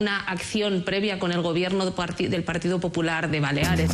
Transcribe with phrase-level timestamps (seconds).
[0.00, 3.90] una acción previa con el gobierno del Partido Popular de Baleares.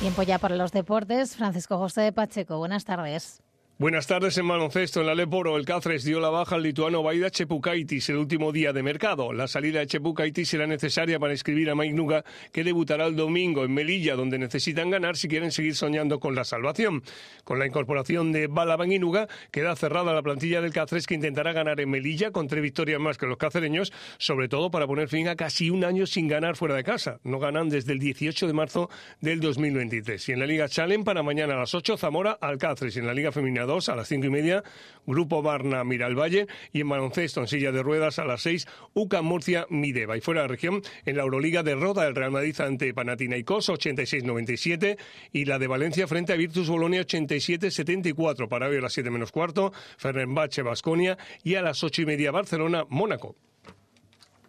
[0.00, 1.34] Tiempo ya para los deportes.
[1.34, 3.42] Francisco José Pacheco, buenas tardes.
[3.76, 5.00] Buenas tardes en baloncesto.
[5.00, 8.72] En la Leporo, el Cáceres dio la baja al lituano Baida Chepukaitis el último día
[8.72, 9.32] de mercado.
[9.32, 13.64] La salida de Chepukaitis será necesaria para inscribir a Mike Nuga, que debutará el domingo
[13.64, 17.02] en Melilla, donde necesitan ganar si quieren seguir soñando con la salvación.
[17.42, 21.52] Con la incorporación de Balaban y Nuga, queda cerrada la plantilla del Cáceres, que intentará
[21.52, 25.26] ganar en Melilla con tres victorias más que los cacereños, sobre todo para poner fin
[25.26, 27.18] a casi un año sin ganar fuera de casa.
[27.24, 28.88] No ganan desde el 18 de marzo
[29.20, 30.28] del 2023.
[30.28, 32.94] Y en la Liga Challenge, para mañana a las 8, Zamora al Cáceres.
[32.94, 34.62] Y en la Liga Femenina a las cinco y media,
[35.06, 39.66] Grupo Barna Miralvalle y en baloncesto en silla de ruedas a las 6, UCA Murcia
[39.70, 40.16] Mideva.
[40.16, 44.98] Y fuera de la región, en la Euroliga derrota el Real Madrid ante Panathinaikos 86-97
[45.32, 48.48] y la de Valencia frente a Virtus Bolonia 87-74.
[48.48, 52.30] Para hoy a las 7 menos cuarto, Fenerbahce Basconia y a las ocho y media
[52.30, 53.34] Barcelona Mónaco.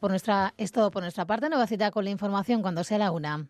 [0.01, 1.47] Por nuestra, es todo por nuestra parte.
[1.49, 3.47] Nueva cita con la información cuando sea la una.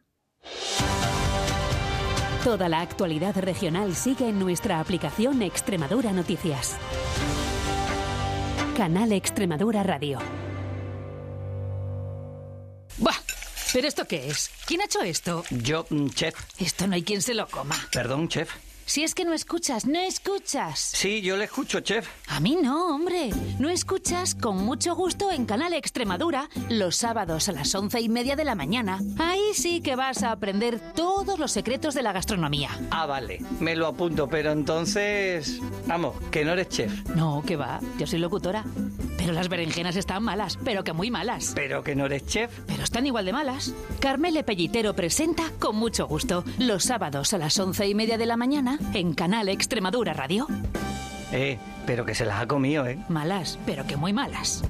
[2.45, 6.77] Toda la actualidad regional sigue en nuestra aplicación Extremadura Noticias.
[8.77, 10.19] Canal Extremadura Radio.
[12.99, 13.19] ¡Bah!
[13.73, 14.51] ¿Pero esto qué es?
[14.67, 15.43] ¿Quién ha hecho esto?
[15.49, 16.35] Yo, mm, chef.
[16.59, 17.75] Esto no hay quien se lo coma.
[17.91, 18.51] Perdón, chef.
[18.87, 20.79] Si es que no escuchas, no escuchas.
[20.79, 22.07] Sí, yo le escucho, chef.
[22.27, 23.31] A mí no, hombre.
[23.57, 28.35] No escuchas con mucho gusto en Canal Extremadura los sábados a las once y media
[28.35, 28.99] de la mañana.
[29.17, 32.69] Ahí sí que vas a aprender todos los secretos de la gastronomía.
[32.91, 33.39] Ah, vale.
[33.59, 35.59] Me lo apunto, pero entonces...
[35.87, 37.05] Vamos, que no eres chef.
[37.09, 37.79] No, que va.
[37.97, 38.63] Yo soy locutora.
[39.17, 41.53] Pero las berenjenas están malas, pero que muy malas.
[41.55, 42.51] Pero que no eres chef.
[42.67, 43.73] Pero están igual de malas.
[43.99, 48.37] Carmele Pellitero presenta con mucho gusto los sábados a las once y media de la
[48.37, 50.47] mañana en Canal Extremadura Radio.
[51.31, 52.99] Eh, pero que se las ha comido, ¿eh?
[53.09, 54.63] Malas, pero que muy malas.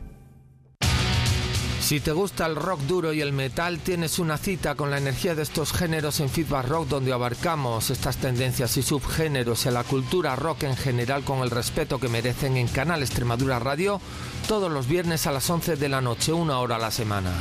[1.86, 5.36] Si te gusta el rock duro y el metal, tienes una cita con la energía
[5.36, 9.84] de estos géneros en Feedback Rock, donde abarcamos estas tendencias y subgéneros y a la
[9.84, 14.02] cultura rock en general con el respeto que merecen en Canal Extremadura Radio,
[14.48, 17.32] todos los viernes a las 11 de la noche, una hora a la semana.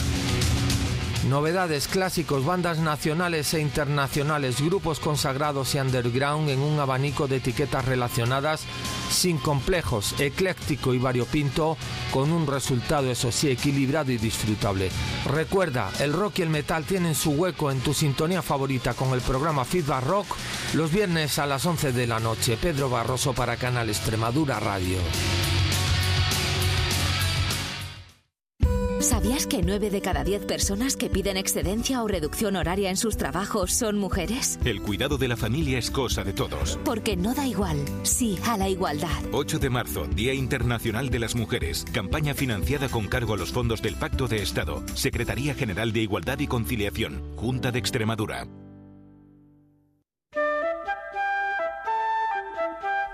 [1.26, 7.86] Novedades, clásicos, bandas nacionales e internacionales, grupos consagrados y underground en un abanico de etiquetas
[7.86, 8.66] relacionadas,
[9.14, 11.76] sin complejos, ecléctico y variopinto,
[12.12, 14.90] con un resultado, eso sí, equilibrado y disfrutable.
[15.26, 19.20] Recuerda, el rock y el metal tienen su hueco en tu sintonía favorita con el
[19.20, 20.26] programa Feedback Rock
[20.74, 22.58] los viernes a las 11 de la noche.
[22.60, 24.98] Pedro Barroso para Canal Extremadura Radio.
[29.04, 33.18] ¿Sabías que 9 de cada 10 personas que piden excedencia o reducción horaria en sus
[33.18, 34.58] trabajos son mujeres?
[34.64, 36.78] El cuidado de la familia es cosa de todos.
[36.86, 39.10] Porque no da igual, sí a la igualdad.
[39.32, 41.84] 8 de marzo, Día Internacional de las Mujeres.
[41.92, 44.82] Campaña financiada con cargo a los fondos del Pacto de Estado.
[44.94, 47.22] Secretaría General de Igualdad y Conciliación.
[47.36, 48.46] Junta de Extremadura.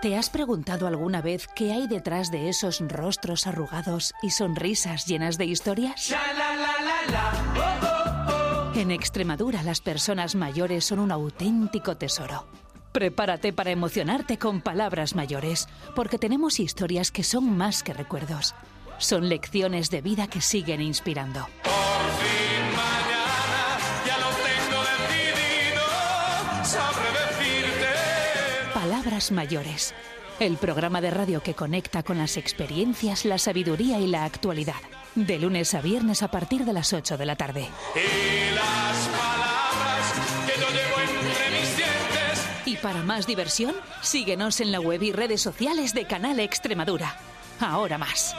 [0.01, 5.37] ¿Te has preguntado alguna vez qué hay detrás de esos rostros arrugados y sonrisas llenas
[5.37, 6.15] de historias?
[8.75, 12.47] En Extremadura las personas mayores son un auténtico tesoro.
[12.93, 18.55] Prepárate para emocionarte con palabras mayores, porque tenemos historias que son más que recuerdos.
[18.97, 21.47] Son lecciones de vida que siguen inspirando.
[29.31, 29.95] Mayores,
[30.41, 34.81] el programa de radio que conecta con las experiencias, la sabiduría y la actualidad.
[35.15, 37.69] De lunes a viernes a partir de las 8 de la tarde.
[37.95, 40.15] Y las palabras
[40.47, 42.49] que yo llevo entre mis dientes.
[42.65, 47.17] Y para más diversión, síguenos en la web y redes sociales de Canal Extremadura.
[47.61, 48.35] Ahora más.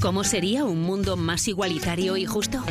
[0.00, 2.62] ¿Cómo sería un mundo más igualitario y justo?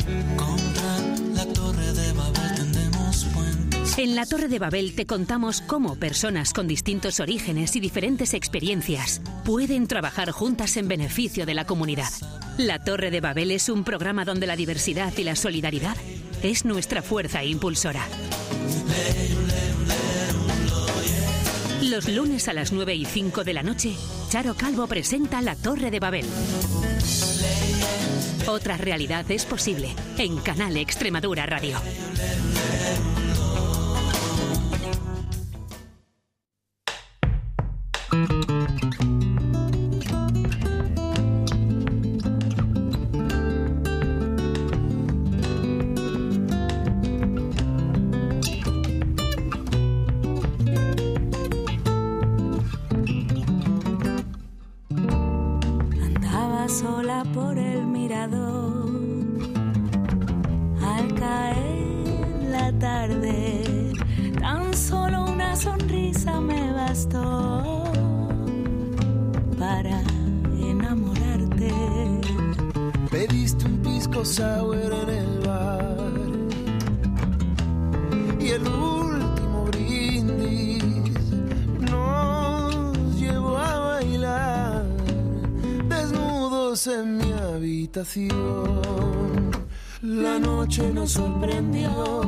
[3.96, 9.22] En la Torre de Babel te contamos cómo personas con distintos orígenes y diferentes experiencias
[9.44, 12.08] pueden trabajar juntas en beneficio de la comunidad.
[12.58, 15.96] La Torre de Babel es un programa donde la diversidad y la solidaridad
[16.42, 18.04] es nuestra fuerza impulsora.
[21.82, 23.94] Los lunes a las 9 y 5 de la noche,
[24.30, 26.26] Charo Calvo presenta La Torre de Babel.
[28.46, 31.78] Otra realidad es posible en Canal Extremadura Radio.
[90.02, 92.24] La noche nos sorprendió,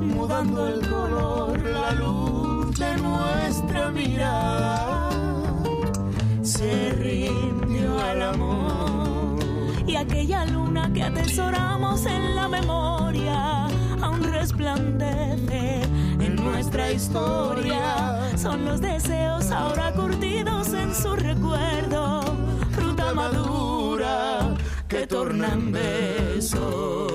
[0.00, 5.10] mudando el color, la luz de nuestra mirada
[6.42, 9.38] se rindió al amor.
[9.86, 13.66] Y aquella luna que atesoramos en la memoria
[14.00, 15.82] aún resplandece
[16.20, 18.32] en nuestra historia.
[18.38, 18.77] Son los
[25.18, 27.07] que torna en besos.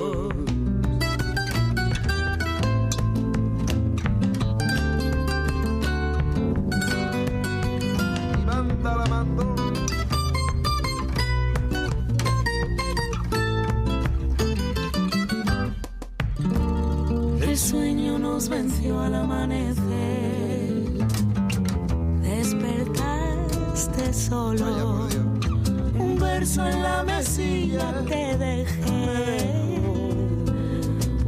[27.38, 29.50] En la mesilla te dejé.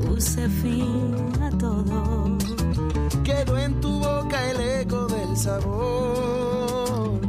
[0.04, 2.38] Puse fin a todo.
[3.24, 7.20] Quedó en tu boca el eco del sabor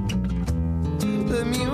[1.01, 1.65] de mi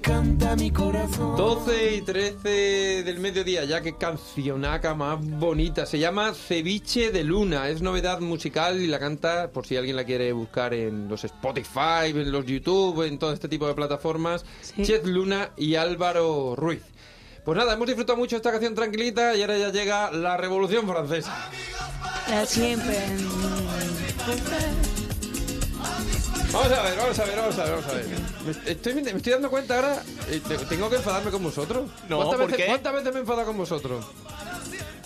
[0.00, 1.36] canta mi corazón.
[1.36, 5.86] 12 y 13 del mediodía, ya que cancionaca más bonita.
[5.86, 7.68] Se llama Ceviche de Luna.
[7.68, 12.10] Es novedad musical y la canta, por si alguien la quiere buscar en los Spotify,
[12.10, 14.44] en los YouTube, en todo este tipo de plataformas.
[14.82, 16.82] Chet Luna y Álvaro Ruiz.
[17.44, 21.50] Pues nada, hemos disfrutado mucho esta canción tranquilita y ahora ya llega la Revolución Francesa.
[22.28, 22.98] La siempre.
[26.52, 28.06] Vamos a ver, vamos a ver, vamos a ver, vamos a ver.
[28.64, 31.88] Me estoy, me estoy dando cuenta ahora, eh, te- tengo que enfadarme con vosotros.
[32.08, 32.66] No, ¿Cuántas ¿por veces, qué?
[32.66, 34.04] ¿Cuántas veces me he enfadado con vosotros?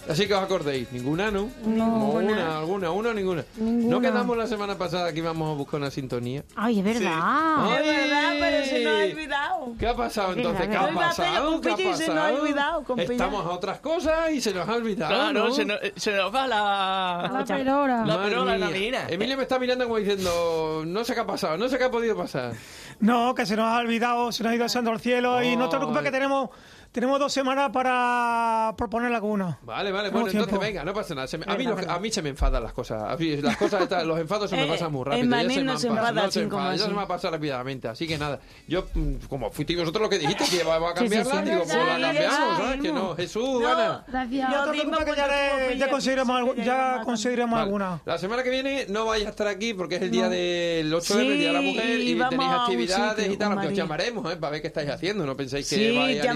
[0.09, 1.49] Así que os acordéis, ninguna, ¿no?
[1.65, 2.09] No.
[2.11, 3.45] O una, alguna, una o ninguna.
[3.57, 3.89] Ninguna.
[3.95, 6.45] ¿No quedamos la semana pasada que íbamos a buscar una sintonía?
[6.57, 7.81] Ay, es verdad.
[7.81, 9.73] Es verdad, pero se nos ha olvidado.
[9.79, 10.63] ¿Qué ha pasado Es entonces?
[10.63, 11.09] ¿Qué verdad, ha es verdad.
[11.17, 11.53] pasado?
[11.53, 12.43] Con ¿Qué ha y se nos ha pasado?
[12.43, 12.85] olvidado.
[12.99, 15.15] Estamos a otras cosas y se nos ha olvidado.
[15.15, 15.55] Claro, ¿no?
[15.55, 17.31] se, nos, se nos va la...
[17.33, 17.97] La pelora.
[18.05, 19.07] La Madre perola mía.
[19.09, 21.91] Emilio me está mirando como diciendo, no sé qué ha pasado, no sé qué ha
[21.91, 22.53] podido pasar.
[23.01, 25.69] No, que se nos ha olvidado, se nos ha ido santo al cielo y no
[25.69, 26.05] te preocupes Ay.
[26.05, 26.51] que tenemos,
[26.95, 29.59] tenemos dos semanas para proponer alguna.
[29.63, 30.65] Vale, vale, bueno, entonces tiempo.
[30.65, 31.27] venga, no pasa nada.
[31.27, 33.03] Se me- a, mí los- a mí se me enfadan las cosas.
[33.03, 35.25] A mí las cosas estas- los enfados se me Eh, pasan muy en rápido.
[35.25, 37.89] ya Manil se no me se enfada no se enfada, se me ha pasado rápidamente.
[37.89, 38.39] Así que nada,
[38.69, 41.51] yo, mm, como fuisteis vosotros lo que dijiste, que iba a Sí, sí, cambiarla, sí.
[41.51, 42.81] digo, pues la cambiamos, ¿sabes?
[42.81, 44.05] Que no, Jesús, No, Ana.
[44.07, 44.51] Gracias.
[44.51, 47.65] No te que ya, le- ya conseguiremos, algu- ya conseguiremos Vale.
[47.65, 48.01] alguna.
[48.05, 51.33] La semana que viene no vais a estar aquí porque es el día del 8M,
[51.33, 54.37] el Día de la Mujer, y tenéis actividades sitio y tal, aunque os llamaremos, ¿eh?
[54.37, 56.35] Para ver qué estáis haciendo, no penséis que Sí, vais a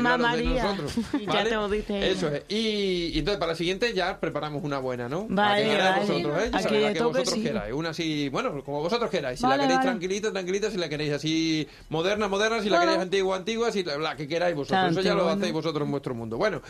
[0.49, 0.93] nosotros.
[1.21, 1.49] Ya ¿vale?
[1.51, 2.43] te lo dice Eso es.
[2.49, 5.27] Y, y entonces para la siguiente ya preparamos una buena, ¿no?
[5.29, 6.01] la Vale, que vale.
[6.01, 6.51] vosotros, ¿eh?
[6.53, 7.43] Ya Aquí la que vosotros sí.
[7.43, 7.75] queráis.
[7.75, 9.39] Una así, bueno, como vosotros queráis.
[9.41, 9.91] Si Vale, la queréis vale.
[9.91, 10.71] tranquilita, tranquilita.
[10.71, 12.63] Si la queréis así moderna, moderna.
[12.63, 13.73] Si la queréis antigua, antigua.
[13.73, 14.81] Si la, la que queráis vosotros.
[14.81, 15.39] Tanto, Eso ya lo bueno.
[15.39, 16.37] hacéis vosotros en vuestro mundo.
[16.37, 16.63] Bueno,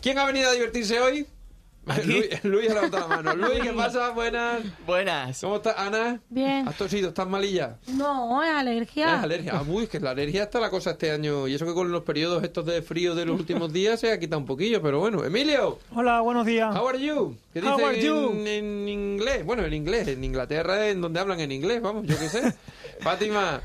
[0.00, 1.26] ¿quién ha venido a divertirse hoy?
[2.06, 3.34] Luis, Luis ha levantado la mano.
[3.36, 4.10] Luis, ¿qué pasa?
[4.10, 4.62] Buenas.
[4.86, 5.40] Buenas.
[5.40, 6.20] ¿Cómo estás, Ana?
[6.30, 6.66] Bien.
[6.66, 7.08] ¿Has tosido?
[7.08, 7.76] ¿Estás malilla?
[7.88, 9.16] No, es alergia.
[9.18, 9.52] Es alergia.
[9.56, 11.46] Ah, uy, que la alergia está la cosa este año.
[11.46, 14.18] Y eso que con los periodos estos de frío de los últimos días se ha
[14.18, 14.80] quitado un poquillo.
[14.80, 16.74] Pero bueno, Emilio, Hola, buenos días.
[16.74, 17.36] how are you?
[17.52, 18.30] ¿Qué How dicen are you?
[18.32, 19.44] En, en inglés?
[19.44, 20.08] Bueno, en inglés.
[20.08, 22.54] En Inglaterra, en donde hablan en inglés, vamos, yo qué sé.
[23.00, 23.60] Fátima,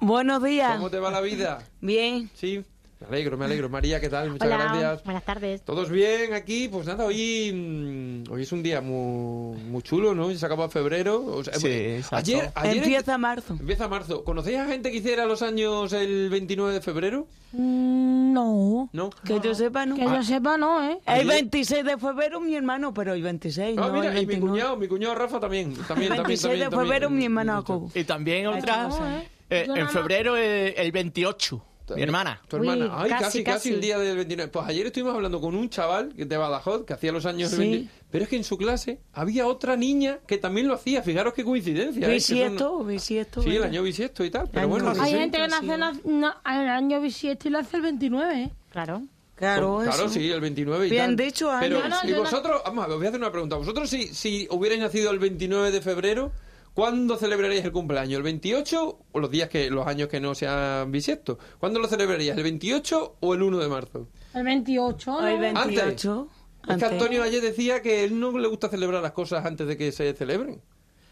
[0.00, 0.76] Buenos días.
[0.76, 1.62] ¿cómo te va la vida?
[1.80, 2.28] Bien.
[2.34, 2.62] Sí,
[3.00, 3.68] me alegro, me alegro.
[3.68, 4.30] María, ¿qué tal?
[4.30, 5.04] Muchas Hola, gracias.
[5.04, 5.62] buenas tardes.
[5.62, 6.68] ¿Todos bien aquí?
[6.68, 10.30] Pues nada, hoy, mm, hoy es un día muy, muy chulo, ¿no?
[10.34, 11.22] Se acaba febrero.
[11.24, 12.16] O sea, Sí, eh, exacto.
[12.16, 13.56] ayer, ayer Empieza marzo.
[13.60, 14.24] Empieza marzo.
[14.24, 17.26] ¿Conocéis a gente que hiciera los años el 29 de febrero?
[17.52, 18.88] Mm, No.
[18.92, 19.10] ¿No?
[19.24, 19.96] Que yo sepa, ¿no?
[19.96, 20.98] Que yo sepa, no, ¿eh?
[21.06, 24.26] El 26 de febrero mi hermano, pero el 26, Ah, no mira, el y mi
[24.26, 24.50] 29.
[24.60, 25.74] cuñado, mi cuñado Rafa también.
[25.86, 27.18] también El también, 26 también, de febrero también.
[27.18, 27.90] mi hermano Jacobo.
[27.94, 28.88] Y también otra...
[28.88, 29.28] no, ¿eh?
[29.50, 31.64] eh, en febrero eh, el 28,
[31.94, 32.40] mi hermana.
[32.48, 32.86] Tu hermana.
[32.86, 34.50] Uy, Ay, casi, casi, el día del 29.
[34.50, 37.60] Pues ayer estuvimos hablando con un chaval que de Badajoz, que hacía los años del
[37.60, 37.66] Sí.
[37.68, 38.04] 29.
[38.10, 41.02] Pero es que en su clase había otra niña que también lo hacía.
[41.02, 42.06] Fijaros qué coincidencia.
[42.08, 42.12] ¿eh?
[42.12, 43.42] Que son- Bisiesto, bisiesto.
[43.42, 44.48] Sí, el año bisiesto y tal.
[44.52, 45.04] Pero bueno, bisiesto.
[45.14, 48.50] Hay gente que nace el año bisiesto y lo hace el 29, ¿eh?
[48.70, 49.02] Claro.
[49.36, 50.14] Claro, Pues, claro, eso.
[50.14, 51.16] sí, el 29 y Bien tal.
[51.16, 51.50] dicho.
[51.58, 53.56] Pero, No, no, y no- vosotros, vamos a ver, os voy a hacer una pregunta.
[53.56, 56.30] Vosotros, si, si hubierais nacido el 29 de febrero,
[56.74, 58.18] ¿cuándo celebraríais el cumpleaños?
[58.18, 61.38] ¿El 28 o los días que, los años que no sean bisiestos?
[61.58, 62.36] ¿Cuándo lo celebrarías?
[62.36, 64.08] ¿El 28 o el 1 de marzo?
[64.34, 65.26] El 28, ¿no?
[65.26, 65.64] El Antes.
[65.64, 66.28] 28.
[66.30, 66.92] Es que antes.
[66.92, 70.12] Antonio ayer decía que él no le gusta celebrar las cosas antes de que se
[70.14, 70.60] celebren.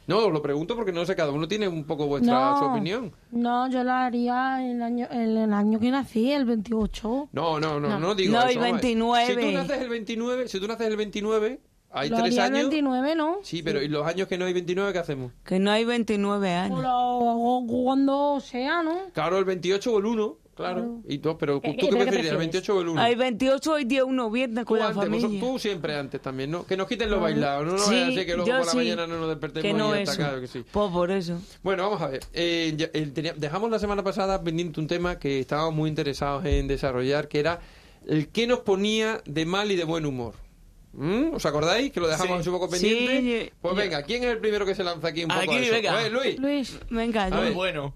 [0.06, 2.58] No, os lo pregunto porque no sé, cada uno tiene un poco vuestra No.
[2.58, 3.12] su opinión.
[3.30, 7.28] No, yo la haría el año, el, el año que nací, el 28.
[7.32, 8.14] No, no, no, no, No.
[8.16, 8.48] digo No, eso.
[8.50, 8.72] el a ver.
[8.72, 9.26] 29.
[9.26, 11.60] Si tú naces el 29, si tú naces el 29,
[11.92, 12.58] hay Lo tres años.
[12.70, 13.38] 29, ¿no?
[13.42, 15.32] Sí, pero ¿y los años que no hay 29 qué hacemos?
[15.44, 16.80] Que no hay 29 años.
[16.86, 18.98] O cuando sea, ¿no?
[19.12, 21.00] Claro, el 28 o el 1, claro.
[21.08, 22.38] Y tú, pero ¿Qué- ¿tú qué- preferirías, el prefieres?
[22.38, 23.00] 28 o el 1?
[23.00, 25.40] Hay 28 y día 1 viernes con Tú la antes, vos- familia.
[25.40, 26.64] tú siempre antes también, ¿no?
[26.66, 27.32] Que nos quiten lo Claro.
[27.32, 28.76] bailado, no, no Sí, vaya a ser que luego yo por la sí.
[28.78, 30.64] mañana no nos despertemos Que no y atacado, que sí.
[30.70, 31.40] Pues por eso.
[31.62, 32.20] Bueno, vamos a ver.
[32.32, 37.28] Eh, tenía- dejamos la semana pasada pendiente un tema que estábamos muy interesados en desarrollar,
[37.28, 37.60] que era
[38.06, 40.34] el que nos ponía de mal y de buen humor.
[40.94, 41.34] ¿Mm?
[41.34, 41.90] ¿Os acordáis?
[41.90, 42.48] Que lo dejamos Sí.
[42.50, 43.44] un poco Sí, pendiente.
[43.46, 45.60] yo- pues venga, ¿quién es el primero que se lanza aquí un poco Aquí, a
[45.60, 45.72] eso?
[45.72, 46.06] venga.
[46.06, 46.38] Eh, Luis.
[46.38, 46.78] Luis.
[46.90, 47.52] Venga, A yo- ver.
[47.54, 47.94] Bueno,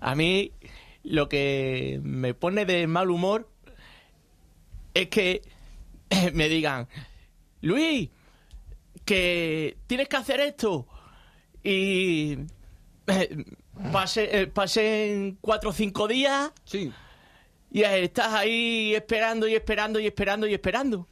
[0.00, 0.52] a mí
[1.04, 3.48] lo que me pone de mal humor
[4.94, 5.42] es que
[6.34, 6.88] me digan,
[7.60, 8.08] Luis,
[9.04, 10.86] que tienes que hacer esto.
[11.62, 12.36] Y
[13.06, 13.44] eh,
[13.92, 16.50] pase, eh, pasen cuatro o cinco días.
[16.64, 16.92] Sí.
[17.70, 21.06] Y estás ahí esperando y esperando y esperando y esperando.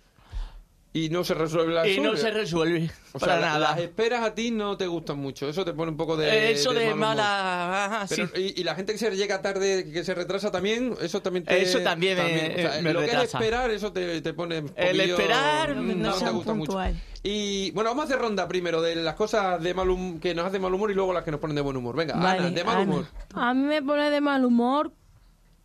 [0.96, 2.90] Y no se resuelve la Y no se resuelve.
[3.12, 3.58] O para sea, nada.
[3.58, 5.46] las esperas a ti no te gustan mucho.
[5.46, 6.52] Eso te pone un poco de.
[6.52, 8.54] Eso de mala- ajá, Pero, sí.
[8.56, 11.60] y, y la gente que se llega tarde, que se retrasa también, eso también te.
[11.60, 14.64] Eso también me- o sea, me Lo que es esperar, eso te, te pone.
[14.74, 16.72] El esperar, no no te gusta mucho.
[16.72, 16.94] puntual.
[17.22, 20.46] Y bueno, vamos a hacer ronda primero de las cosas de mal hum- que nos
[20.46, 21.94] hacen mal humor y luego las que nos ponen de buen humor.
[21.96, 22.82] Venga, Vale, Ana, de mal Ana.
[22.84, 23.06] humor.
[23.34, 24.92] A mí me pone de mal humor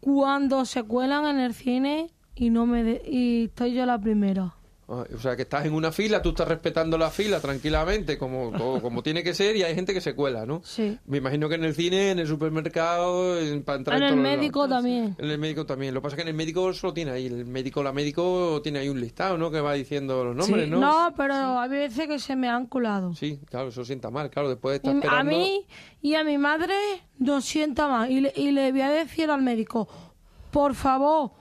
[0.02, 4.56] cuando se cuelan en el cine y no me de- y estoy yo la primera.
[4.92, 8.52] Ah, O sea, que estás en una fila, tú estás respetando la fila tranquilamente, como,
[8.52, 10.62] como, como tiene que ser, y hay gente que se cuela, ¿no?
[10.66, 10.98] Sí.
[11.06, 14.24] Me imagino que en el cine, en el supermercado, en, para entrar En en el
[14.24, 14.38] lados.
[14.38, 15.16] médico también.
[15.18, 15.94] En el médico también.
[15.94, 17.26] Lo que pasa es que en el médico solo tiene ahí.
[17.28, 19.50] El médico, la médico tiene ahí un listado, ¿no?
[19.52, 20.80] Que va diciendo los nombres, ¿no?
[20.80, 23.14] No, pero hay veces que se me han colado.
[23.16, 24.30] Sí, claro, eso sienta mal.
[24.30, 25.32] Claro, después de estar Y a esperando...
[25.32, 25.66] mí
[26.02, 26.74] y a mi madre
[27.18, 28.12] nos sienta mal.
[28.12, 29.88] Y le, y le voy a decir al médico,
[30.52, 31.32] por favor,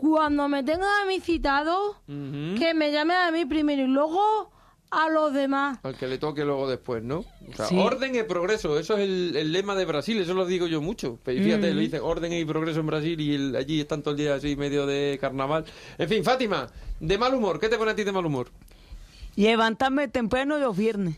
[0.00, 4.50] cuando me tenga a mí citado, que me llame a mí primero y luego
[4.90, 5.78] a los demás.
[5.84, 7.18] Al que le toque luego después, ¿no?
[7.18, 7.78] O sea, Sí.
[7.78, 11.18] orden y progreso, eso es el, el lema de Brasil, eso lo digo yo mucho.
[11.24, 11.74] Fíjate, Mm.
[11.74, 14.56] lo dice orden y progreso en Brasil y el- allí están todo el día así
[14.56, 15.64] medio de carnaval.
[15.98, 16.66] En fin, Fátima,
[16.98, 18.50] de mal humor, ¿qué te pone a ti de mal humor?
[19.36, 21.16] Levantarme temprano los viernes.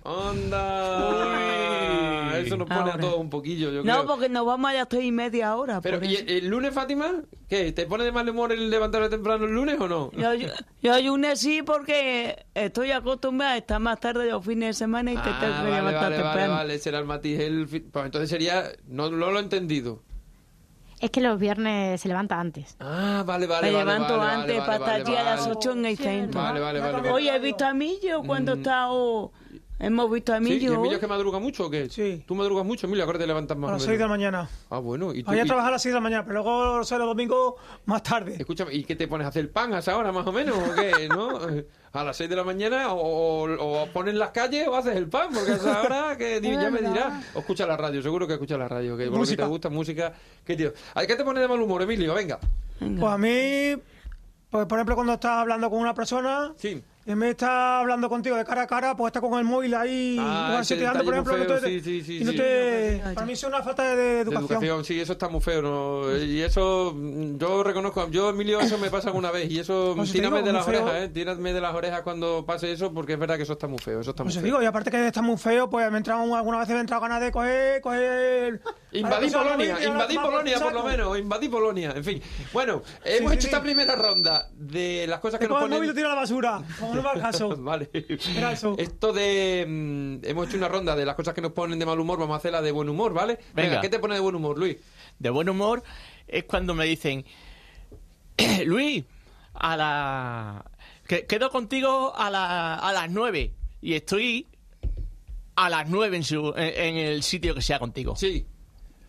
[1.02, 2.94] Anda, eso nos pone Ahora.
[2.94, 4.06] a todos un poquillo, yo No, creo.
[4.06, 5.80] porque nos vamos a las tres y media ahora.
[5.80, 7.22] Pero, ¿y el, el lunes, Fátima?
[7.48, 7.72] ¿Qué?
[7.72, 10.10] ¿Te pone de mal humor el levantarte temprano el lunes o no?
[10.12, 10.48] Yo, yo,
[10.80, 15.16] yo lunes sí porque estoy acostumbrada a estar más tarde los fines de semana y
[15.16, 16.52] te tengo Ah, que vale, levantar vale, vale, temprano.
[16.54, 17.38] vale, será el matiz.
[17.40, 20.02] El, fi- pues entonces sería, no, no lo he entendido.
[21.02, 22.76] Es que los viernes se levanta antes.
[22.80, 25.52] Ah, vale, vale, Me vale, levanto vale, antes vale, para vale, estar a las vale.
[25.58, 26.40] 8 en el centro.
[26.40, 27.10] Vale, vale, vale, vale.
[27.10, 29.32] Hoy he visto a Emilio cuando está o-
[29.80, 30.44] Hemos visto a ¿Sí?
[30.44, 30.92] ¿Y Emilio.
[30.92, 31.90] Es que madruga mucho o qué?
[31.90, 32.22] Sí.
[32.24, 33.04] ¿Tú madrugas mucho, Emilio?
[33.04, 33.86] Ahora te levantas más A las menos.
[33.88, 34.48] 6 de la mañana.
[34.70, 35.12] Ah, bueno.
[35.12, 36.86] ¿Y tú, Vaya a y- trabajar a las 6 de la mañana, pero luego los
[36.88, 37.54] sábados y domingos
[37.86, 38.36] más tarde.
[38.38, 40.74] Escúchame, ¿y qué te pones a hacer pan a esa hora más o menos o
[40.76, 41.08] qué?
[41.08, 41.36] ¿No?
[41.94, 45.08] A las 6 de la mañana o, o, o pones las calles o haces el
[45.08, 47.24] pan, porque a esa hora que ya me dirás.
[47.34, 50.12] O escucha la radio, seguro que escucha la radio, que te gusta música.
[50.44, 50.72] ¿Qué tío?
[50.94, 52.14] ¿A ¿Qué te pone de mal humor, Emilio?
[52.14, 52.38] Venga.
[52.78, 53.76] Pues a mí,
[54.50, 56.82] pues por ejemplo, cuando estás hablando con una persona Sí.
[57.04, 59.74] En vez de estar hablando contigo de cara a cara, pues está con el móvil
[59.74, 62.36] ahí, Ah, seteando, por ejemplo, muy no te- feo, sí, sí, sí, y no sí.
[62.36, 64.50] te- para mí es una falta de, de De educación.
[64.50, 66.16] educación, sí, eso está muy feo, ¿no?
[66.16, 69.50] Y eso, mm, yo reconozco, yo, Emilio, eso me pasa alguna vez.
[69.50, 70.82] Y eso, Pues tírame digo, de las feo.
[70.84, 71.08] orejas, ¿eh?
[71.08, 74.00] Tírame de las orejas cuando pase eso, porque es verdad que eso está muy feo,
[74.00, 74.44] eso está Pues muy os feo.
[74.58, 76.80] digo, y aparte que está muy feo, pues me entra un- alguna vez me he
[76.80, 78.60] entrado ganas de coger, coger...
[78.94, 82.22] Invadí Polonia, invadí Polonia por lo menos, invadí Polonia, en fin.
[82.52, 83.46] Bueno, hemos sí, hecho sí.
[83.48, 85.88] esta primera ronda de las cosas que nos coge el móvil ponen...
[85.88, 87.56] lo tira a la basura, como no va caso.
[87.56, 87.88] vale.
[88.76, 89.64] Esto de...
[89.66, 92.34] mm, hemos hecho una ronda de las cosas que nos ponen de mal humor, vamos
[92.34, 93.38] a hacer la de buen humor, ¿vale?
[93.54, 93.80] Venga, Venga.
[93.80, 94.76] ¿qué te pone de buen humor, Luis?
[95.18, 95.82] De buen humor
[96.28, 97.24] es cuando me dicen,
[98.66, 99.04] Luis,
[99.54, 100.64] a la...
[101.06, 104.48] que- quedo contigo a, la- a las nueve y estoy
[105.56, 108.16] a las nueve en, su, en, en el sitio que sea contigo.
[108.16, 108.46] Sí.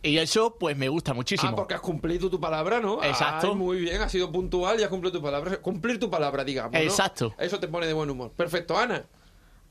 [0.03, 1.51] Y eso pues me gusta muchísimo.
[1.53, 3.01] Ah, porque has cumplido tu palabra, ¿no?
[3.03, 3.51] Exacto.
[3.51, 5.57] Ay, muy bien, has sido puntual y has cumplido tu palabra.
[5.61, 6.73] Cumplir tu palabra, digamos.
[6.73, 6.77] ¿no?
[6.79, 7.33] Exacto.
[7.39, 8.31] Eso te pone de buen humor.
[8.35, 9.03] Perfecto, Ana.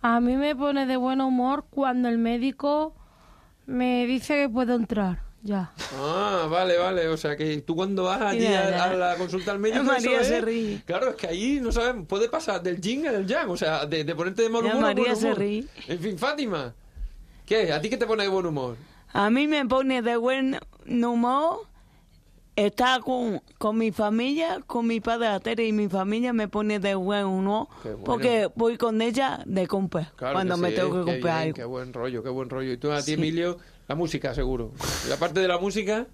[0.01, 2.95] A mí me pone de buen humor cuando el médico
[3.67, 5.21] me dice que puedo entrar.
[5.45, 5.73] Ya.
[5.99, 7.09] Ah, vale, vale.
[7.09, 8.85] O sea que tú cuando vas allí a, ya.
[8.85, 9.83] a la consulta al médico.
[9.85, 10.83] María eso es- se ríe.
[10.87, 12.07] Claro, es que ahí no sabemos.
[12.07, 13.51] Puede pasar del yin al yang.
[13.51, 14.85] O sea, de, de ponerte de mal Ya, humor.
[14.85, 15.65] a María buen se ríe.
[15.89, 16.73] En fin, Fátima.
[17.45, 17.73] ¿Qué?
[17.73, 18.77] ¿A ti qué te pone de buen humor?
[19.12, 21.61] A mí me pone de buen humor
[22.57, 26.78] estar con, con mi familia, con mi padre la Tere y mi familia me pone
[26.81, 28.04] de buen humor bueno.
[28.04, 31.38] porque voy con ella de compra Claro cuando me sí, tengo que qué comprar bien,
[31.49, 31.54] algo.
[31.54, 32.73] Qué buen rollo, qué buen rollo.
[32.73, 33.12] Y tú a ti, Sí.
[33.14, 34.73] Emilio, la música, seguro.
[35.09, 36.07] Y aparte de la música,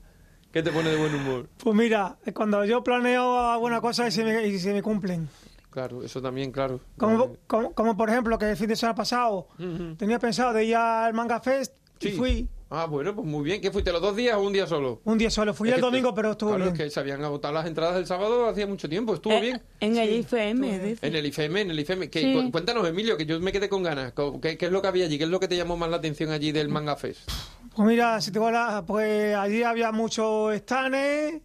[0.53, 1.49] ¿qué te pone de buen humor?
[1.59, 5.29] Pues mira, cuando yo planeo alguna cosa y se me, y se me cumplen.
[5.71, 6.81] Claro, eso también, claro.
[6.97, 9.49] Como, como, como por ejemplo que el fin de semana pasado
[9.97, 12.13] tenía pensado de ir al Manga Fest y Sí.
[12.17, 13.63] fui Ah, bueno, pues muy bien.
[13.63, 15.01] ¿Qué fuiste los dos días o un día solo?
[15.05, 15.55] un día solo.
[15.55, 16.75] Fui Es el domingo, pero estuvo claro, bien.
[16.77, 19.15] es que se habían agotado las entradas del sábado hacía mucho tiempo.
[19.15, 19.63] ¿Estuvo Eh, bien?
[19.81, 20.97] En el IFM.
[21.01, 22.11] En el IFM, en el IFM.
[22.11, 22.35] ¿Qué- Sí.
[22.35, 24.13] cu- Cuéntanos, Emilio, que yo me quedé con ganas.
[24.43, 25.17] ¿Qué, qué es lo que había allí?
[25.17, 27.31] ¿Qué es lo que te llamó más la atención allí del Manga Fest?
[27.75, 31.41] Pues mira, si te voy a hablar, pues allí había muchos stands,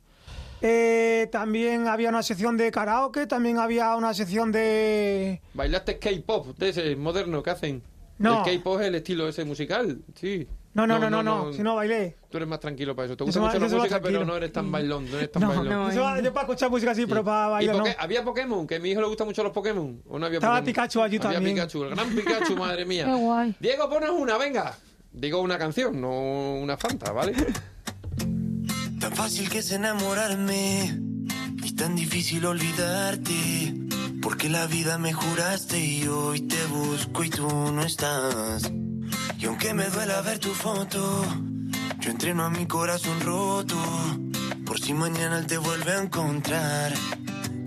[0.62, 5.42] eh, también había una sección de karaoke, también había una sección de...
[5.54, 7.82] ¿Bailaste K-pop de ese moderno que hacen?
[8.18, 8.44] No.
[8.46, 10.48] El K-pop es el estilo ese musical, sí.
[10.74, 12.18] No, no, no, no, no, si no bailé.
[12.32, 13.16] Tú eres más tranquilo para eso.
[13.16, 15.06] Te gusta más- la música, pero no eres tan bailón.
[15.10, 15.94] No eres tan No, bailón.
[15.94, 18.66] Yo, yo para escuchar música sí, pero para ¿Y bailar ¿Había Pokémon?
[18.66, 20.02] Que a mi hijo le gustan mucho los Pokémon.
[20.08, 20.66] ¿O no había Estaba Pokémon?
[20.66, 21.56] Pikachu allí había también.
[21.56, 23.06] Pikachu, el gran Pikachu, madre mía.
[23.08, 23.56] Qué guay.
[23.60, 24.76] Diego, ponos una, venga.
[25.12, 27.34] Digo una canción, no una fanta, ¿vale?
[29.00, 30.98] Tan fácil que es enamorarme
[31.64, 33.76] y tan difícil olvidarte.
[34.22, 38.72] Porque la vida me juraste y hoy te busco y tú no estás.
[39.40, 41.26] Y aunque me duela ver tu foto,
[42.00, 43.76] yo entreno a mi corazón roto.
[44.66, 46.94] Por si mañana te vuelve a encontrar.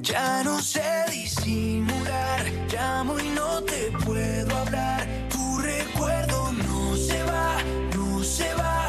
[0.00, 5.06] Ya no sé disimular, llamo y no te puedo hablar.
[5.30, 7.56] Tu recuerdo no se va,
[7.94, 8.88] no se va,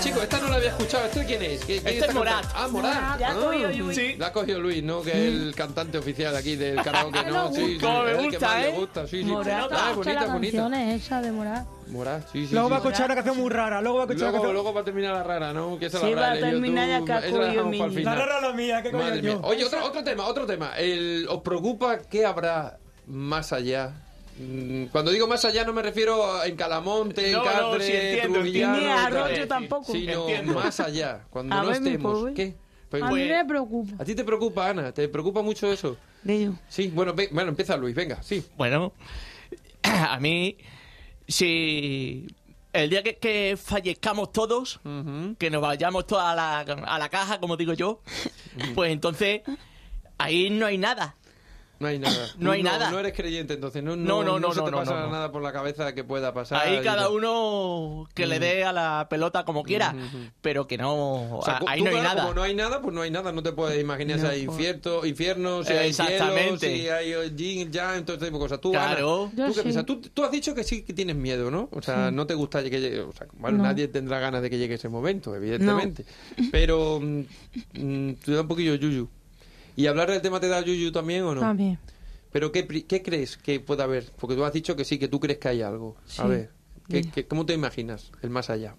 [0.00, 1.04] chicos, esta no la había escuchado.
[1.06, 1.60] ¿Esto de quién es?
[1.64, 2.42] ¿Qué- quién Este es Morat.
[2.42, 2.58] cantando?
[2.58, 3.20] Ah, Morat.
[3.20, 3.96] La ha Ah, cogido Luis.
[3.96, 4.14] Sí.
[4.18, 5.02] La ha cogido Luis, ¿no?
[5.02, 7.52] Que es el cantante oficial aquí del karaoke, ¿no?
[7.52, 8.72] Sí, sí, Como me es gusta, ¿eh?
[8.76, 9.24] gusta, sí, sí.
[9.24, 9.70] Morat.
[9.72, 10.58] Ah, Escucha bonita, la bonita.
[10.58, 11.66] canción es esa de Morat.
[11.88, 12.52] Morat, sí, sí.
[12.54, 14.42] Luego sí, va a escuchar una canción muy rara, luego va a escuchar una Luego,
[14.44, 14.54] canción...
[14.54, 15.78] luego va a terminar la rara, ¿no?
[15.78, 18.02] Que esa Sí, la va a rara, terminar tú- ya que ha esa la mi-
[18.04, 19.40] La rara la mía, ¿qué coño yo?
[19.42, 20.72] Oye, otro, otro tema, otro tema.
[21.28, 23.92] ¿Os preocupa qué habrá más allá?
[24.40, 27.86] Mm, Cuando digo más allá no me refiero a- en Calamonte, en No, no, Cáceres,
[27.86, 28.78] sí, entiendo, Ni entiendo.
[28.78, 29.92] a tal, Arroyo tampoco.
[29.92, 30.54] sino Entiendo.
[30.54, 32.18] más allá, cuando A no estemos.
[32.18, 32.34] pobre.
[32.34, 32.54] ¿Qué?
[32.88, 34.02] Pues- A mí me preocupa.
[34.02, 34.92] ¿A ti te preocupa, Ana?
[34.92, 35.96] ¿Te preocupa mucho eso?
[36.22, 38.42] Digo, Sí, bueno, ve- bueno, empieza Luis, venga, sí.
[38.56, 38.92] Bueno,
[39.82, 40.56] a mí,
[41.28, 42.26] si
[42.72, 44.80] el día que, que fallezcamos todos,
[45.38, 48.00] que nos vayamos todos a la, a la caja, como digo yo,
[48.74, 49.42] pues entonces
[50.18, 51.16] ahí no hay nada.
[51.80, 52.28] No hay nada.
[52.38, 52.90] No hay nada.
[52.90, 55.00] No eres creyente, entonces no, No, no, no, no, se no, te no, pasa no,
[55.06, 55.12] no.
[55.12, 56.60] nada por la cabeza que pueda pasar.
[56.68, 59.94] Ahí cada uno que le dé a la pelota como quiera,
[60.42, 62.22] pero que no, O sea, a- ahí tú, no hay claro, nada.
[62.22, 63.32] Como no hay nada, pues no hay nada.
[63.32, 66.74] No te puedes imaginar si hay infierno, infierno si hay cielo, Exactamente.
[66.76, 68.60] si hay eh, yin, yang, todo este tipo de cosas.
[68.60, 69.30] Tú, Claro.
[69.32, 69.62] Ana, ¿tú qué sí.
[69.62, 69.86] piensas?
[69.86, 71.70] Tú, tú has dicho que sí que tienes miedo, ¿no?
[71.72, 72.14] O sea, Sí.
[72.14, 73.00] no te gusta que llegue...
[73.00, 73.64] O sea, bueno, No.
[73.64, 76.04] nadie tendrá ganas de que llegue ese momento, evidentemente.
[76.52, 77.20] Pero mm,
[77.72, 79.08] mm, te da un poquillo yuyu.
[79.76, 81.40] ¿Y hablar del tema te da yuyu también o no?
[81.40, 81.78] También.
[82.32, 84.10] ¿Pero qué, qué crees que puede haber?
[84.18, 85.96] Porque tú has dicho que sí, que tú crees que hay algo.
[86.18, 86.28] A Sí.
[86.28, 86.50] ver,
[86.88, 87.10] ¿qué- Mira.
[87.12, 88.76] qué- ¿cómo te imaginas el más allá?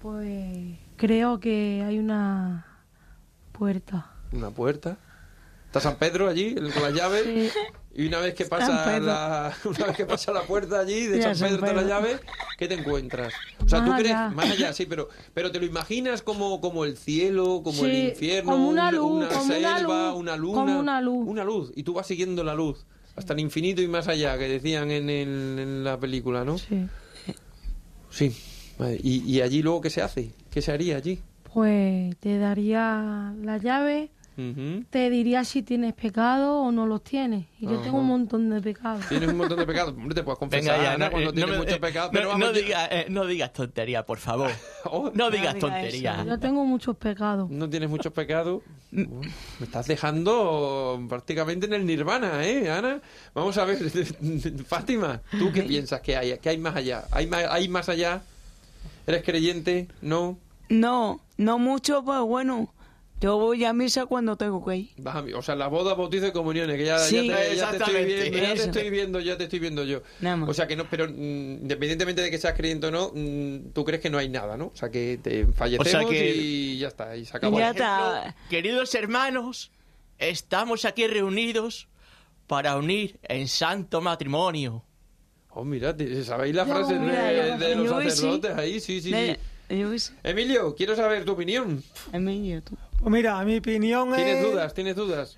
[0.00, 2.66] Pues creo que hay una
[3.52, 4.10] puerta.
[4.32, 4.98] Una puerta.
[5.72, 7.24] ¿Está San Pedro allí con las llaves?
[7.24, 7.48] Sí.
[7.94, 11.34] Y una vez que pasa la, una vez que pasa la puerta allí de Ya,
[11.34, 12.20] San Pedro está la llave,
[12.58, 13.32] ¿qué te encuentras?
[13.64, 16.84] O sea, Más tú crees más allá, sí, pero pero te lo imaginas como como
[16.84, 20.36] el cielo, como el infierno, como una un- luz, una como una selva, luz, una
[20.36, 21.26] luna, como una luz.
[21.26, 22.84] una luz y tú vas siguiendo la luz
[23.16, 26.58] hasta el infinito y más allá que decían en, el- en la película, ¿no?
[26.58, 26.86] Sí.
[28.10, 28.36] Sí.
[29.02, 30.32] ¿Y, y allí luego qué se hace?
[30.50, 31.20] ¿Qué se haría allí?
[31.54, 34.10] Pues te daría la llave,
[34.90, 37.46] Te diría si tienes pecado o no los tienes.
[37.60, 39.06] Y yo tengo un montón de pecados.
[39.08, 39.94] Tienes un montón de pecados.
[39.94, 41.80] Hombre, te puedes confesar Venga ya, Ana, no, cuando eh, tienes no me- muchos eh,
[41.80, 42.12] pecados.
[42.12, 44.50] no- pero no, vamos, eh, no digas tontería, por favor.
[44.84, 46.24] Oh, No digas diga tontería.
[46.26, 47.48] Yo tengo muchos pecados.
[47.50, 48.62] no tienes muchos pecados.
[48.90, 49.06] Me
[49.62, 53.00] estás dejando prácticamente en el nirvana, ¿eh, Ana?
[53.34, 53.78] Vamos a ver,
[54.66, 56.36] Fátima, ¿tú qué piensas que hay?
[56.38, 57.04] ¿Qué hay más allá?
[57.10, 58.22] ¿Hay más, hay más allá?
[59.06, 59.88] ¿Eres creyente?
[60.00, 60.38] ¿No?
[60.68, 62.72] no, no mucho, pues bueno,
[63.22, 64.90] Yo voy a misa cuando tengo que ir.
[64.96, 67.56] Vas a mi- o sea, las bodas, bautizos y comuniones, que ya, Sí, ya, te,
[67.56, 68.64] ya te estoy exactamente, viendo, ya te eso.
[68.64, 70.02] estoy viendo, ya te estoy viendo yo.
[70.48, 71.12] O sea, que no, pero mm,
[71.62, 74.66] independientemente de que seas creyente o no, mm, tú crees que no hay nada, ¿no?
[74.66, 77.52] O sea, que te fallecemos que- y ya está, y se acabó.
[77.52, 79.70] Por ejemplo, queridos hermanos,
[80.18, 81.86] estamos aquí reunidos
[82.48, 84.84] para unir en santo matrimonio.
[85.54, 88.10] Oh, mira, te- ¿sabéis la frase mira, de, yo- los sí.
[88.10, 88.80] sacerdotes ahí?
[88.80, 89.10] Sí, sí, sí.
[89.12, 89.38] De-
[89.70, 90.12] yo sí.
[90.24, 91.82] Emilio, quiero saber tu opinión.
[92.12, 92.76] Emilio, tú.
[93.02, 94.44] Pues mira, mi opinión ¿Tienes es...
[94.44, 94.74] dudas?
[94.74, 95.36] ¿Tienes dudas?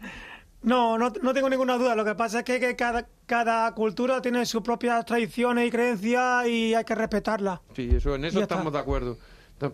[0.60, 1.94] No, no, no tengo ninguna duda.
[1.94, 6.46] Lo que pasa es que, que cada, cada cultura tiene sus propias tradiciones y creencias
[6.46, 7.60] y hay que respetarlas.
[7.74, 9.16] Sí, eso, en eso estamos de acuerdo.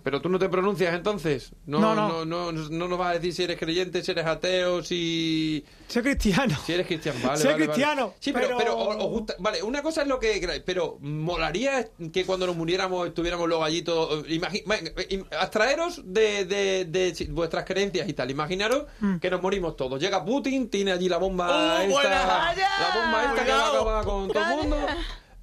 [0.05, 1.53] Pero tú no te pronuncias entonces.
[1.67, 2.53] No, No, no, no.
[2.53, 5.65] no, no, nos vas a decir si eres creyente, si eres ateo, si.
[5.89, 6.57] Soy cristiano.
[6.67, 7.39] Si eres cristiano, vale.
[7.39, 7.73] Soy vale, vale.
[7.73, 8.47] cristiano, Sí, pero.
[8.49, 10.63] pero- pero o- os gusta- Vale, una cosa es lo que.
[10.65, 14.25] Pero molaría que cuando nos muriéramos estuviéramos luego allí todos.
[14.29, 18.31] imagi- venga, im- Abstraeros de, de, de vuestras creencias y tal.
[18.31, 19.17] Imaginaros Mm.
[19.17, 19.99] que nos morimos todos.
[19.99, 21.89] Llega Putin, tiene allí la bomba ¡Oh, esta.
[21.91, 22.55] buena!
[22.55, 23.81] La bomba esta que va a Cuidado.
[23.81, 24.77] acabar con todo el mundo.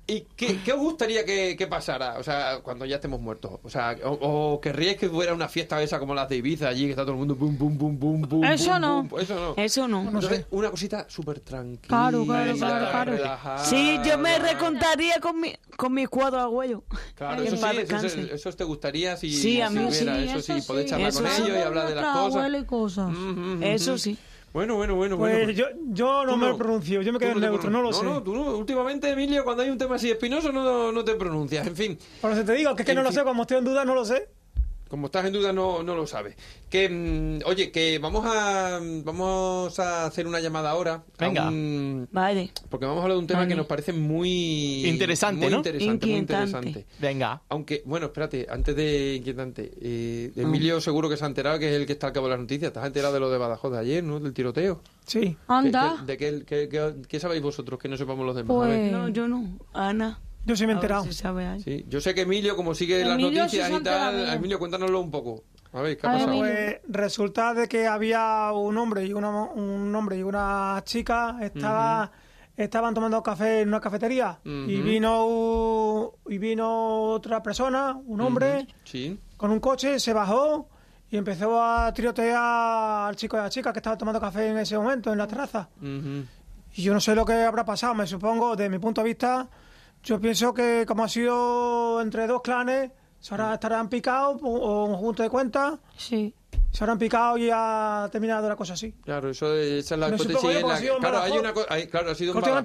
[0.10, 2.18] ¿Y qué, qué os gustaría que, que pasara?
[2.18, 3.60] O sea, cuando ya estemos muertos.
[3.62, 6.86] O sea, o, o querríais que fuera una fiesta esa como las de Ibiza allí,
[6.86, 8.44] que está todo el mundo pum, pum, pum, pum, pum.
[8.46, 9.06] Eso no.
[9.20, 9.54] Eso no.
[9.62, 10.04] Eso no.
[10.04, 11.88] Entonces, una cosita súper tranquila.
[11.90, 13.12] Claro, claro, claro, claro.
[13.12, 13.58] relajada.
[13.66, 16.84] Sí, yo me recontaría con, mi, con mis cuatro abuelos.
[17.16, 20.62] Claro, eso sí, eso, eso, te gustaría si, Sí, a mí hubiera, sí, eso sí,
[20.66, 21.42] poder charlar Eso con sí.
[21.44, 23.14] ellos y hablar de las y cosas.
[23.62, 24.18] Eso sí.
[24.54, 25.18] Bueno, bueno, bueno.
[25.18, 25.52] Pues bueno.
[25.52, 26.58] yo, yo no me no.
[26.58, 28.04] pronuncio, yo me quedo no neutro, no lo sé.
[28.04, 28.58] No, tú no.
[28.58, 31.68] Últimamente, Emilio, cuando hay un tema así espinoso, no, no te pronuncias.
[31.68, 31.98] En fin.
[32.22, 33.86] Por eso te digo, que es que En no lo sé, como estoy en duda,
[33.86, 34.30] no lo sé.
[34.88, 36.36] Como estás en duda, no, no lo sabes.
[36.70, 41.04] Que, mm, oye, que vamos a vamos a hacer una llamada ahora.
[41.20, 41.48] Venga.
[41.48, 42.52] un- Vale.
[42.70, 43.50] porque vamos a hablar de un tema Vale.
[43.50, 45.58] que nos parece muy Interesante, muy ¿no?
[45.58, 46.86] interesante, muy interesante.
[47.00, 47.42] Venga.
[47.50, 50.42] Aunque, bueno, espérate, antes de inquietante, eh, Ah.
[50.42, 52.40] Emilio seguro que se ha enterado que es el que está al cabo de las
[52.40, 52.72] noticias.
[52.74, 54.20] ¿Te has enterado de lo de Badajoz de ayer, no?
[54.20, 54.82] Del tiroteo.
[55.06, 55.38] Sí.
[55.48, 56.04] Anda.
[56.06, 58.56] ¿De qué, qué- qué- qué sabéis vosotros que no sepamos los demás?
[58.58, 58.80] A ver.
[58.80, 59.58] Pues- No, yo no.
[59.74, 60.20] Ana.
[60.48, 61.04] Yo sí me he enterado.
[61.04, 61.62] si sabe algo.
[61.64, 64.30] Sí, yo sé que Emilio, como sigue las sí noticias se y tal.
[64.34, 65.44] Emilio, cuéntanoslo un poco.
[65.74, 66.38] A ver, ¿qué ha pasado?
[66.40, 72.10] Pues resulta de que había un hombre y una un hombre y una chica estaba
[72.56, 74.84] estaban tomando café en una cafetería y Ujú.
[74.88, 79.20] vino u- y vino otra persona, un hombre Sí.
[79.38, 80.68] con un coche, se bajó
[81.12, 82.36] y empezó a tirotear
[83.10, 85.28] al chico y a la chica que estaban tomando café en ese momento en la
[85.28, 85.70] terraza.
[85.80, 86.26] Ujú.
[86.76, 89.48] Y yo no sé lo que habrá pasado, me supongo, de mi punto de vista,
[90.08, 94.96] yo pienso que como ha sido entre dos clanes, se habrá- estarán picados o un
[94.96, 96.34] junto de cuentas, Sí.
[96.72, 98.94] se habrán picado y ha terminado la cosa así.
[99.04, 100.44] Claro, eso, esa es la hipótesis.
[100.44, 101.68] en ha sido claro, hay una cosa.
[101.70, 102.64] hay- Claro, ha sido Badajoz.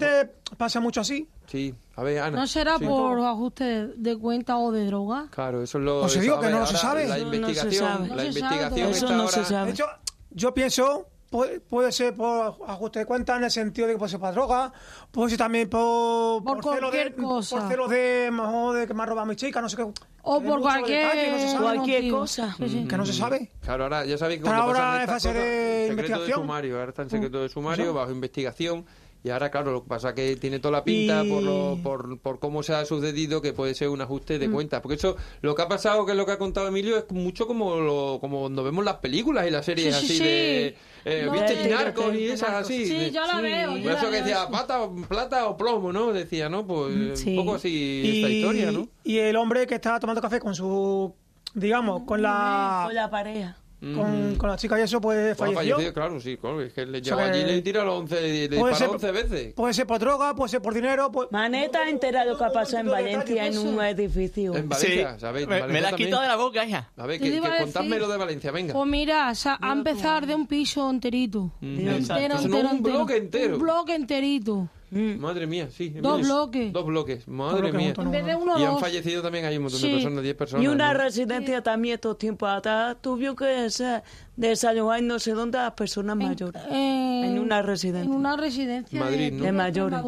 [0.56, 1.28] pasa mucho así.
[1.46, 2.38] Sí, a ver, Ana.
[2.40, 2.84] ¿No será Sí.
[2.86, 5.26] por ajuste de, cuenta o de droga?
[5.30, 6.00] Claro, eso es lo.
[6.02, 7.08] Os eso, digo que ver, no se sabe.
[7.08, 8.08] La No, no se investigación, sabe.
[8.08, 8.88] la No investigación.
[8.90, 9.66] Eso está no se sabe.
[9.66, 9.86] De hecho,
[10.30, 14.10] yo pienso, puede, puede ser por ajuste de cuentas en el sentido de que puede
[14.10, 14.72] ser para droga,
[15.10, 17.58] puede ser también por, Por celos de, cualquier cosa.
[17.58, 19.82] por celos de, mejor de que me ha robado mi chica, no sé qué.
[20.24, 21.64] O por cualquier, detalles, no se sabe.
[21.64, 22.18] Cualquier motivo.
[22.20, 22.54] cosa.
[22.56, 22.86] Sí, sí.
[22.86, 23.50] Que no se sabe.
[23.60, 26.40] Claro, ahora ya sabéis que Está cuando ahora estas fase cosas, de secreto de investigación.
[26.40, 28.86] sumario, ahora está en secreto de sumario, bajo investigación.
[29.24, 31.78] Y ahora, claro, lo que pasa es que tiene toda la pinta Y- por, lo-
[31.82, 34.40] por, por cómo se ha sucedido que puede ser un ajuste Mm.
[34.40, 34.80] de cuentas.
[34.80, 37.46] Porque eso, lo que ha pasado, que es lo que ha contado Emilio, es mucho
[37.46, 40.24] como lo, como cuando vemos las películas y las series Sí, sí, así sí.
[40.24, 40.76] de...
[41.04, 41.54] Eh, No, ¿Viste?
[41.56, 42.66] de- Y narcos de- y esas narcos.
[42.70, 42.86] así.
[42.86, 43.76] Sí, de- yo la veo.
[43.76, 46.12] yo Por la eso que veo, decía, plata, o- plata o plomo, ¿no?
[46.12, 46.66] Decía, ¿no?
[46.66, 47.30] Pues Sí.
[47.38, 48.88] un poco así esta historia, ¿no?
[49.04, 51.14] y el hombre que estaba tomando café con su,
[51.54, 53.56] digamos, con la, Con la pareja.
[53.96, 55.92] Con, con la chica y eso, pues Pues ha falleció.
[55.92, 58.48] claro, sí, claro, es que le sea lleva que- allí y le tira los 11,
[58.48, 59.54] le Puede ser- 11 veces.
[59.54, 61.10] Puede ser por droga, puede ser por dinero.
[61.10, 64.54] Pues, Maneta entera lo que ha pasado en Valencia en un edificio.
[64.54, 65.48] En Valencia, ¿sabéis?
[65.48, 66.90] Me, me la has quitado de la boca, hija.
[66.96, 68.72] A ver, que, que contadme lo de Valencia, venga.
[68.72, 71.52] Pues mira, o sea, a empezar de un piso enterito.
[71.60, 72.22] Exacto.
[72.22, 72.96] Entero, no, entero, un entero.
[72.98, 73.54] bloque entero.
[73.56, 74.68] Un bloque enterito.
[74.92, 75.88] Madre mía, sí.
[75.90, 76.72] Dos bloques.
[76.72, 77.86] Dos bloques, madre bloques mía.
[77.96, 79.88] juntos, En vez de uno, Y han fallecido también, hay un montón Sí.
[79.88, 80.64] de personas, 10 personas.
[80.64, 80.98] Y una ¿no?
[81.00, 84.02] residencia también estos tiempos atrás tuvieron que ser
[84.36, 86.60] desayunar no sé dónde a las personas mayores.
[86.70, 88.10] En, En una residencia.
[88.10, 89.44] En una residencia Madrid, de, ¿no?
[89.44, 90.00] De mayores.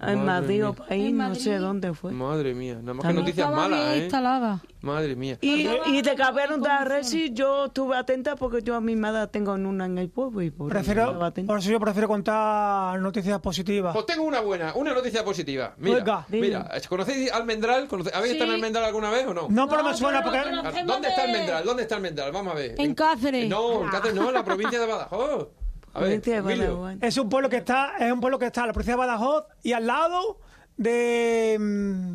[0.00, 0.68] En Madrid mía.
[0.70, 2.12] o país, En no sé dónde fue.
[2.12, 3.98] Madre mía, nada más que noticias malas, ¿eh?
[4.04, 4.62] instalada.
[4.82, 5.38] Madre mía.
[5.40, 8.96] Y, y de que abrieron de la resi, yo estuve atenta porque yo a mi
[8.96, 13.00] madre tengo en una en el pueblo y por prefiero, por eso yo prefiero contar
[13.00, 13.94] noticias positivas.
[13.94, 15.74] Pues tengo una buena, una noticia positiva.
[15.78, 16.26] Mira, Venga.
[16.28, 17.88] mira, ¿conocéis Almendral?
[17.88, 18.36] ¿Conoce- ¿Habéis Sí.
[18.36, 19.46] estado en Almendral alguna vez o no?
[19.48, 20.38] No, pero No, me suena porque...
[20.38, 21.64] Ah, ¿Dónde está Almendral?
[21.64, 22.32] ¿Dónde está Almendral?
[22.32, 22.74] Vamos a ver.
[22.78, 23.48] En Cáceres.
[23.54, 25.48] No, en Cáceres no, en la provincia de Badajoz.
[25.92, 26.80] A ver, Provincia de Emilio.
[26.80, 27.02] Badajoz.
[27.02, 29.44] Es un pueblo que está, es un pueblo que está en la provincia de Badajoz
[29.62, 30.38] y al lado
[30.76, 32.14] de mm,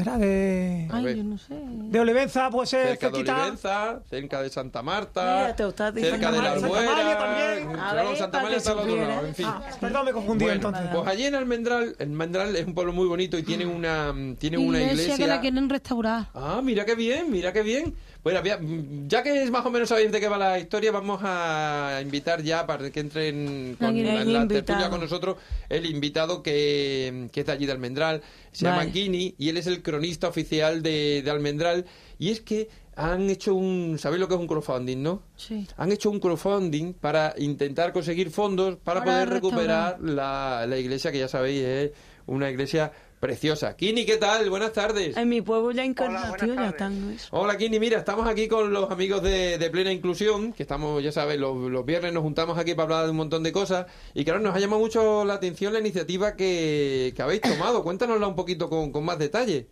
[0.00, 0.88] Era de...
[0.90, 1.54] Ay, yo no sé.
[1.54, 6.00] De Olivenza, pues es cerca de cerquita- Olivenza, cerca de Santa Marta, Mira, te diciendo
[6.02, 6.60] cerca de la mal.
[6.60, 7.78] Santa María Albuera, también.
[7.78, 9.14] A ver, Santa María está al otro supiera.
[9.14, 9.46] lado, en fin.
[9.48, 10.90] Ah, perdón, me confundí Bueno, entonces.
[10.92, 14.80] pues allí en Almendral, Almendral es un pueblo muy bonito y tiene una, tiene una
[14.82, 16.26] iglesia, que la quieren restaurar.
[16.34, 17.94] Ah, mira qué bien, mira qué bien.
[18.24, 18.58] Bueno, había-
[19.06, 22.42] ya que es más o menos sabéis de qué va la historia, vamos a invitar
[22.42, 25.36] ya para que entren con Aquí la, tertulia con nosotros
[25.68, 28.22] el invitado que, que es de allí de Almendral.
[28.50, 28.84] Se llama.
[28.86, 31.84] Guini y él es el cronista oficial de, de Almendral.
[32.18, 33.98] Y es que han hecho un...
[33.98, 35.22] ¿Sabéis lo que es un crowdfunding, no?
[35.36, 35.66] Sí.
[35.76, 41.12] Han hecho un crowdfunding para intentar conseguir fondos para, Para poder recuperar la, la iglesia
[41.12, 41.90] que ya sabéis es
[42.26, 42.90] una iglesia
[43.28, 43.74] preciosa.
[43.74, 44.50] Kini, ¿qué tal?
[44.50, 45.16] Buenas tardes.
[45.16, 47.28] En mi pueblo ya encarnación ya están eso.
[47.34, 51.10] Hola Kini, mira, estamos aquí con los amigos de, de Plena Inclusión, que estamos, ya
[51.10, 54.26] sabes, los, los viernes nos juntamos aquí para hablar de un montón de cosas, y
[54.26, 57.82] claro, nos ha llamado mucho la atención la iniciativa que, que habéis tomado.
[57.82, 59.68] Cuéntanosla un poquito con, con más detalle.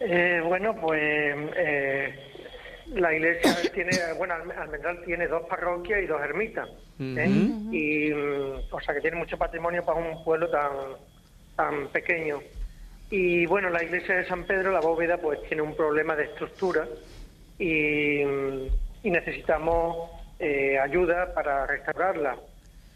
[0.00, 2.14] Eh, bueno, pues eh,
[2.94, 7.28] la iglesia tiene, bueno, Alme- Almendral tiene dos parroquias y dos ermitas, ¿eh?
[7.70, 10.68] Y mm, o sea que tiene mucho patrimonio para un pueblo tan
[11.58, 12.40] tan pequeño.
[13.10, 16.86] Y bueno, la iglesia de San Pedro, la bóveda, pues tiene un problema de estructura
[17.58, 18.66] y, mm,
[19.02, 22.36] y necesitamos eh, ayuda para restaurarla.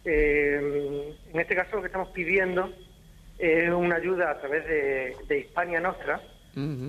[0.05, 2.71] Eh, en este caso, lo que estamos pidiendo
[3.37, 6.21] es una ayuda a través de, de Hispania Nostra,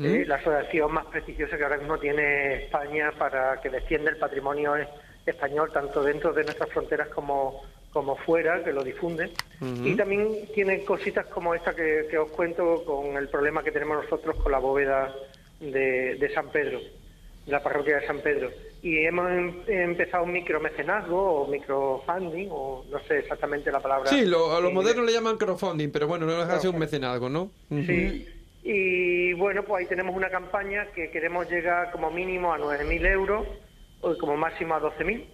[0.05, 4.75] eh, la asociación más prestigiosa que ahora mismo tiene España para que defienda el patrimonio
[4.75, 4.89] es-
[5.25, 9.29] español, tanto dentro de nuestras fronteras como, como fuera, que lo difunde.
[9.85, 14.03] Y también tiene cositas como esta que, que os cuento con el problema que tenemos
[14.03, 15.15] nosotros con la bóveda
[15.61, 16.79] de, de San Pedro,
[17.45, 18.49] de la parroquia de San Pedro.
[18.81, 24.09] Y hemos em- empezado un micromecenazgo o microfunding, o no sé exactamente la palabra.
[24.09, 26.79] Sí, lo- a los modernos le llaman crowdfunding, pero bueno, no deja de ser un
[26.79, 27.51] mecenazgo, ¿no?
[27.69, 28.27] Sí.
[28.63, 33.45] Y bueno, pues ahí tenemos una campaña que queremos llegar como mínimo a 9.000 euros
[34.01, 35.25] o como máximo a 12.000.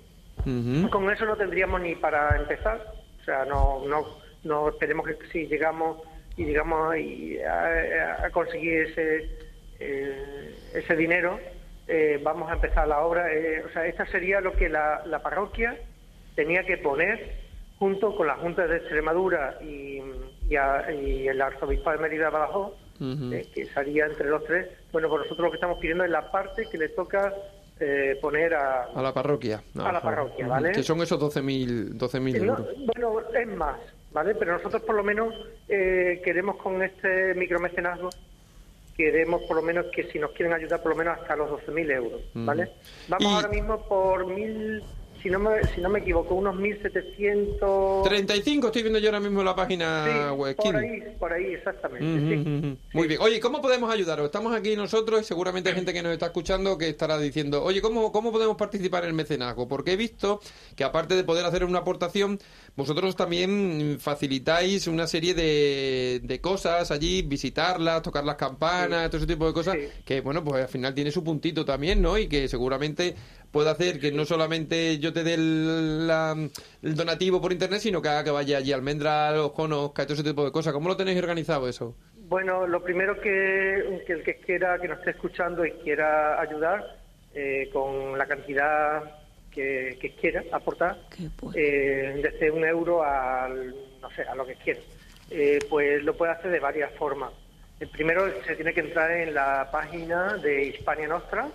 [0.89, 2.93] Con eso no tendríamos ni para empezar.
[3.21, 4.05] O sea, no, no,
[4.43, 6.01] no esperemos que si llegamos
[6.37, 9.29] y llegamos a conseguir ese,
[9.79, 11.39] eh, ese dinero,
[11.87, 13.31] eh, vamos a empezar la obra.
[13.33, 15.77] Eh, o sea, esta sería lo que la, la parroquia
[16.35, 17.35] tenía que poner
[17.77, 20.01] junto con la Junta de Extremadura y,
[20.49, 22.73] y, a- y el Arzobispo de Mérida Badajoz,
[23.33, 24.67] eh, que sería entre los tres.
[24.91, 27.33] Bueno, pues nosotros lo que estamos pidiendo es la parte que le toca
[27.79, 29.61] eh, poner a, A la parroquia.
[29.77, 30.47] A la parroquia.
[30.47, 30.71] ¿vale?
[30.71, 32.67] Que son esos 12.000 12.000 No, euros.
[32.85, 33.79] bueno, es más,
[34.11, 34.35] ¿vale?
[34.35, 35.33] Pero nosotros por lo menos
[35.67, 38.09] eh, queremos con este micromecenazgo,
[38.97, 41.91] queremos por lo menos que si nos quieren ayudar por lo menos hasta los 12.000
[41.91, 42.71] euros, ¿vale?
[43.07, 44.83] Vamos Y- ahora mismo por mil,
[45.21, 48.03] si no me, si no me equivoco, unos 1.700...
[48.03, 50.55] 35 estoy viendo yo ahora mismo en la página Sí, web.
[50.55, 52.35] por ahí, por ahí, exactamente.
[52.35, 52.77] Sí.
[52.93, 53.21] Muy bien.
[53.21, 54.25] Oye, ¿cómo podemos ayudaros?
[54.25, 57.81] Estamos aquí nosotros y seguramente hay gente que nos está escuchando que estará diciendo, oye,
[57.81, 59.67] ¿cómo, cómo podemos participar en el mecenazgo?
[59.67, 60.39] Porque he visto
[60.75, 62.39] que aparte de poder hacer una aportación,
[62.75, 69.27] vosotros también facilitáis una serie de, de cosas allí, visitarlas, tocar las campanas, todo ese
[69.27, 72.17] tipo de cosas, que bueno, pues al final tiene su puntito también, ¿no?
[72.17, 73.15] Y que seguramente
[73.51, 76.35] puede hacer que no solamente yo te dé el, la-
[76.83, 80.05] el donativo por internet, sino que haga que vaya allí a Almendral, os conozca, y
[80.05, 80.73] todo ese tipo de cosas.
[80.73, 81.95] ¿Cómo lo tenéis organizado eso?
[82.27, 86.97] Bueno, lo primero que, que el que quiera, que nos esté escuchando y quiera ayudar
[87.33, 89.01] eh, con la cantidad
[89.51, 90.95] que, que quiera aportar,
[91.55, 94.79] eh, desde un euro al, no sé, a lo que quiera,
[95.31, 97.31] eh, pues lo puede hacer de varias formas.
[97.79, 101.47] El primero se tiene que entrar en la página de Hispania Nostra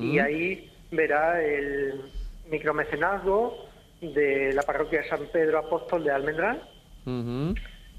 [0.00, 2.00] y ahí verá el
[2.48, 3.66] micromecenazgo
[4.00, 6.62] de la parroquia de San Pedro Apóstol de Almendral.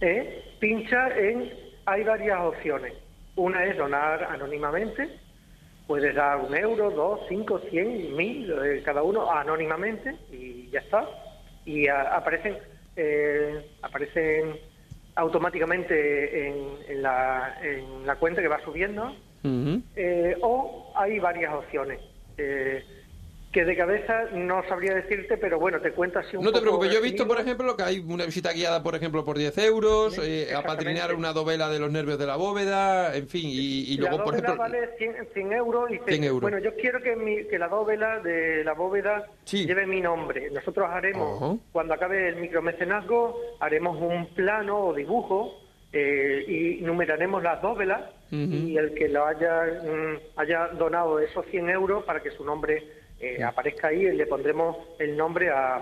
[0.02, 0.44] ¿eh?
[0.60, 1.52] pincha en,
[1.86, 2.94] hay varias opciones.
[3.36, 5.10] Una es donar anónimamente,
[5.86, 11.08] puedes dar un euro, dos, cinco, cien, mil, eh, cada uno anónimamente y ya está.
[11.66, 12.58] Y a- aparecen,
[12.96, 14.58] eh, aparecen
[15.16, 19.14] automáticamente en, en la, en la cuenta que va subiendo.
[19.96, 22.00] Eh, o hay varias opciones.
[22.38, 22.84] Eh,
[23.52, 26.92] que de cabeza no sabría decirte, pero bueno, te cuento así un No te preocupes,
[26.92, 30.20] yo he visto, por ejemplo, que hay una visita guiada, por ejemplo, por 10 euros,
[30.22, 34.18] eh, apadrinar una dovela de los nervios de la bóveda, en fin, y, y luego,
[34.18, 34.58] la por ejemplo...
[34.58, 36.42] vale 100, 100 euros y dice, 100 euros.
[36.42, 40.52] bueno, yo quiero que, mi- que la dóvela de la bóveda lleve mi nombre.
[40.52, 45.56] Nosotros haremos, cuando acabe el micromecenazgo, haremos un plano o dibujo
[45.94, 51.70] eh, y numeraremos las dóvelas y el que lo haya, mm, haya donado esos 100
[51.70, 52.84] euros para que su nombre
[53.20, 55.82] eh, aparezca ahí, le pondremos el nombre a,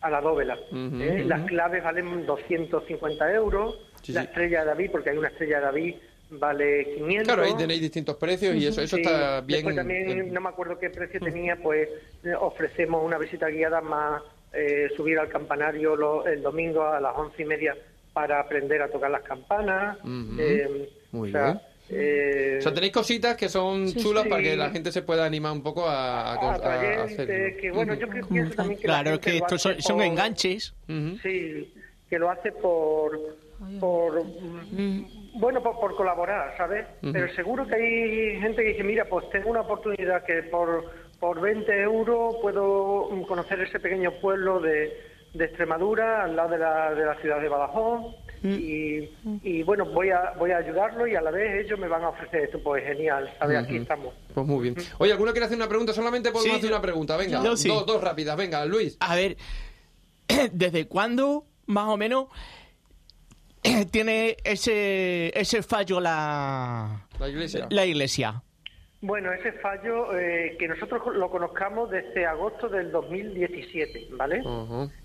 [0.00, 0.54] a la dóvela.
[0.70, 1.22] Ujú, ¿eh?
[1.26, 4.26] Las claves valen 250 euros, Sí, la sí.
[4.28, 5.94] estrella de David, porque hay una estrella de David
[6.30, 7.24] vale 500.
[7.24, 9.58] Claro, ahí tenéis distintos precios y eso, eso Sí, está bien.
[9.58, 11.88] Después también, no me acuerdo qué precio tenía, pues
[12.24, 17.14] eh, ofrecemos una visita guiada más eh, subir al campanario lo- el domingo a las
[17.16, 17.76] once y media
[18.14, 19.98] para aprender a tocar las campanas.
[20.38, 21.60] Eh, Muy o sea, bien.
[21.90, 24.28] eh, O sea, tenéis cositas que son Sí, chulas sí.
[24.30, 27.60] para que la gente se pueda animar un poco a, a, a atrayente, hacerlo.
[27.60, 30.04] que bueno, yo creo, pienso también que la Claro, que estos son, hace son por-
[30.06, 30.74] enganches.
[31.22, 31.74] Sí,
[32.08, 33.18] que lo hace por,
[33.80, 36.86] por mm, bueno, por, por colaborar, ¿sabes?
[37.12, 40.84] Pero seguro que hay gente que dice, mira, pues tengo una oportunidad que por,
[41.18, 44.96] por 20 euros puedo conocer ese pequeño pueblo de,
[45.34, 49.08] de Extremadura, al lado de la, de la ciudad de Badajoz, y,
[49.42, 52.10] y bueno, voy a, voy a ayudarlo y a la vez ellos me van a
[52.10, 53.56] ofrecer esto, pues genial, ¿sabes?
[53.58, 53.82] Aquí Ujú.
[53.82, 54.14] estamos.
[54.34, 54.76] Pues muy bien.
[54.98, 55.94] Oye, ¿alguno quiere hacer una pregunta?
[55.94, 57.16] Solamente podemos Sí, hacer yo- una pregunta.
[57.16, 57.68] Venga, yo sí.
[57.68, 58.36] dos, dos rápidas.
[58.36, 58.98] Venga, Luis.
[59.00, 59.38] A ver,
[60.52, 62.26] ¿desde cuándo, más o menos,
[63.90, 67.66] tiene ese, ese fallo la, La iglesia.
[67.70, 68.42] la iglesia?
[69.06, 74.42] Bueno, ese fallo eh, que nosotros lo conozcamos desde agosto del 2017, ¿vale?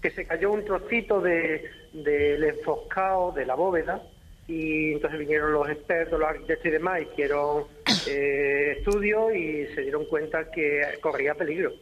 [0.02, 4.02] Que se cayó un trocito de, del enfoscado de la bóveda
[4.48, 7.66] y entonces vinieron los expertos, los arquitectos y demás, hicieron
[8.08, 11.74] eh, estudios y se dieron cuenta que corría peligro.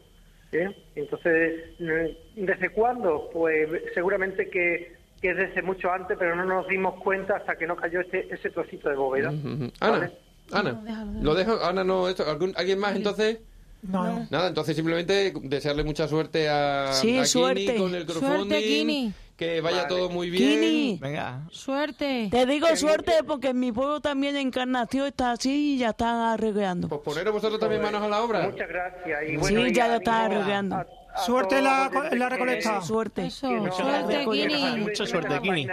[0.53, 0.75] ¿eh?
[0.95, 3.29] Entonces, mm, ¿desde cuándo?
[3.31, 7.67] Pues seguramente que, que es desde mucho antes, pero no nos dimos cuenta hasta que
[7.67, 9.29] no cayó ese, ese trocito de bóveda.
[9.29, 9.71] Ujú.
[9.81, 10.11] Ana,
[10.51, 10.81] Ana,
[11.21, 11.63] lo dejo.
[11.63, 13.39] Ana, no, esto, ¿algún- ¿alguien más entonces?
[13.83, 14.25] No.
[14.31, 17.65] Nada, entonces simplemente desearle mucha suerte a, Sí, a suerte.
[17.65, 18.61] Kini con el Suerte, crowdfunding.
[18.61, 19.13] Kini.
[19.37, 19.87] Que vaya Vale.
[19.89, 20.49] todo muy bien.
[20.59, 20.97] Kini.
[20.99, 21.41] Venga.
[21.51, 22.27] Suerte.
[22.31, 26.87] Te digo suerte porque en mi pueblo también Encarnación está así y ya están arreglando.
[26.89, 28.49] Pues poneros vosotros también manos a la obra.
[28.49, 29.23] Muchas gracias.
[29.23, 30.75] Y Sí, bueno, y ya lo ánimo está a- arreglando.
[30.75, 32.81] a- a Suerte en la, en la recolecta.
[32.81, 33.27] Suerte.
[33.27, 34.77] Eso, suerte, Kini.
[34.81, 35.67] Mucha suerte, Kini.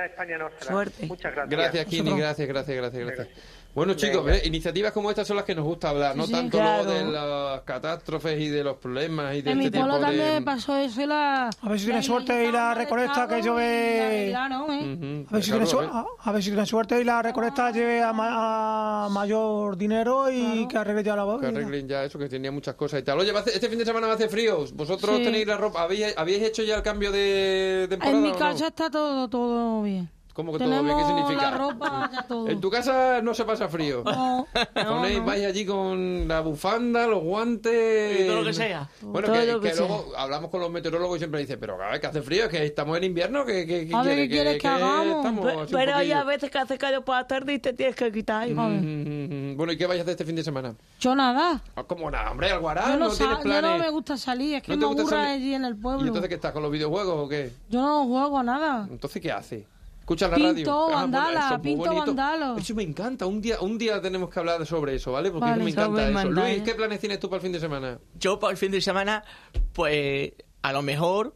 [0.61, 1.07] Suerte.
[1.07, 1.49] Muchas gracias.
[1.59, 3.29] Gracias, Kini, gracias, gracias, gracias, gracias.
[3.75, 6.85] Bueno, chicos, iniciativas como estas son las que nos gusta hablar, no Sí, tanto claro.
[6.85, 10.07] lo de las catástrofes y de los problemas y de En mi este pueblo tipo
[10.07, 10.41] también de...
[10.41, 11.51] me pasó eso y la...
[11.61, 14.31] A ver si tiene suerte y la recolecta que llueve.
[14.31, 14.35] ¿eh?
[14.37, 15.89] Ujú, A ver, si claro, tiene su- ¿ves?
[15.93, 20.31] a, a ver si tiene suerte y la recolecta lleve a, ma- a mayor dinero
[20.31, 21.49] y que arregle ya la Que bóveda.
[21.49, 23.19] arreglen ya eso, que tenía muchas cosas y tal.
[23.19, 24.65] Oye, este fin de semana va a hacer frío.
[24.75, 25.25] ¿Vosotros Sí.
[25.25, 25.83] tenéis la ropa?
[25.83, 28.39] ¿Habéis, habéis hecho ya el cambio de temporada En mi no?
[28.39, 30.09] casa está todo, todo bien.
[30.35, 30.99] ¿Cómo que todo bien?
[30.99, 31.51] ¿Qué significa?
[31.53, 32.49] la ropa, ya todo.
[32.49, 34.03] En tu casa no se pasa frío.
[34.05, 35.25] No, Ponéis, no.
[35.25, 38.21] vais allí con la bufanda, los guantes...
[38.21, 38.89] Y todo lo que sea.
[39.01, 39.87] Bueno, Todo que, lo que que sea.
[39.87, 42.51] luego hablamos con los meteorólogos y siempre dicen, pero cada vez que hace frío, es
[42.51, 45.69] que estamos en invierno, que, que, A ver, ¿qué quieres que hagamos?
[45.71, 48.49] Pero hay a veces que hace calor por la tarde y te tienes que quitar.
[48.49, 48.61] hijo.
[48.61, 50.75] Mm, Bueno, ¿y qué vais a hacer este fin de semana?
[50.99, 51.61] Yo nada.
[51.77, 52.33] Ah, ¿Cómo nada?
[52.33, 53.71] Hombre, Alguará, Yo no, no, tienes sa- yo planes.
[53.71, 55.77] no me gusta salir, es que ¿No te me gusta aburra allí en el ¿Y
[55.77, 56.07] pueblo.
[56.07, 57.53] entonces qué estás, con los videojuegos o qué?
[57.71, 58.89] Yo no juego a nada.
[58.91, 59.67] Entonces, ¿qué hace?
[60.05, 61.19] Escucha la Pinto radio.
[61.19, 62.57] Ah, eso es muy pinto bonito.
[62.59, 63.25] Eso me encanta.
[63.25, 65.31] Un día, un día tenemos que hablar sobre eso, ¿vale?
[65.31, 65.55] Porque Vale.
[65.57, 66.31] eso me encanta eso.
[66.31, 67.99] Luis, ¿qué planes tienes tú para el fin de semana?
[68.19, 69.25] Yo para el fin de semana,
[69.73, 71.35] pues a lo mejor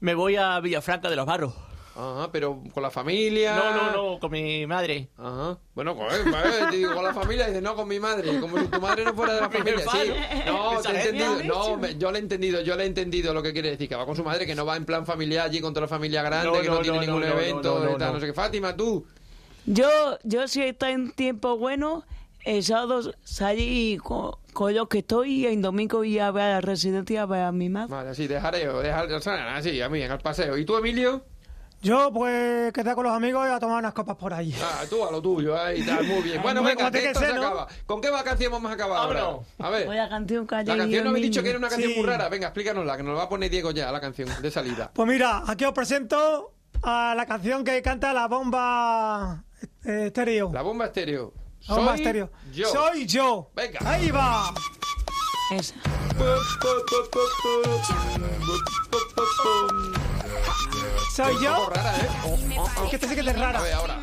[0.00, 1.54] me voy a Villafranca de los Barros.
[1.96, 3.54] Ajá, pero con la familia.
[3.56, 5.08] No, no, no, con mi madre.
[5.16, 5.58] Ajá.
[5.74, 6.18] Bueno, con, eh,
[6.70, 8.40] te digo, con la familia, dice, no, con mi madre.
[8.40, 9.78] Como si tu madre no fuera de la familia.
[9.90, 10.10] Sí.
[10.46, 11.44] No, te he entendido.
[11.44, 13.88] No, me- yo le he entendido, yo le he entendido lo que quiere decir.
[13.88, 15.88] Que va con su madre, que no va en plan familiar allí con toda la
[15.88, 17.98] familia grande, No, que no, no, tiene no, ningún no, no, evento no, no, y
[17.98, 18.08] tal.
[18.08, 18.14] no.
[18.14, 18.32] No sé qué.
[18.32, 19.06] Fátima, tú.
[19.66, 19.88] Yo,
[20.24, 22.04] yo si está en tiempo bueno,
[22.44, 26.48] el sábado salí con, con lo que estoy y el domingo voy a ver a
[26.54, 27.90] la residencia a ver a mi madre.
[27.90, 30.58] Vale, así, dejaré, dejar, o sea, así, a mí, al paseo.
[30.58, 31.24] ¿Y tú, Emilio?
[31.84, 34.56] Yo, pues, quedé con los amigos y a tomar unas copas por ahí.
[34.62, 36.40] Ah, tú a lo tuyo, ahí tal, muy bien.
[36.40, 37.46] Bueno, venga, que esto se ¿no?
[37.46, 37.68] acaba.
[37.84, 39.38] ¿Con qué canción vamos a acabar ahora?
[39.58, 39.86] A ver.
[39.86, 41.98] Voy a canción La canción no habéis dicho que era una canción Sí.
[41.98, 42.30] muy rara.
[42.30, 44.90] Venga, explícanosla, que nos la va a poner Diego ya, la canción de salida.
[44.94, 49.44] Pues mira, aquí os presento a la canción que canta la bomba
[49.84, 50.50] estéreo.
[50.54, 51.34] La bomba estéreo.
[51.68, 52.30] La bomba Soy estéreo.
[52.52, 52.68] Yo.
[52.68, 53.50] Soy yo.
[53.54, 53.78] Venga.
[53.84, 54.54] Ahí va.
[55.50, 55.74] Esa.
[61.14, 61.70] Soy yo.
[61.70, 62.08] Rara, ¿eh?
[62.84, 63.58] Es que esta sí que es rara.
[63.58, 64.00] A ver, ahora.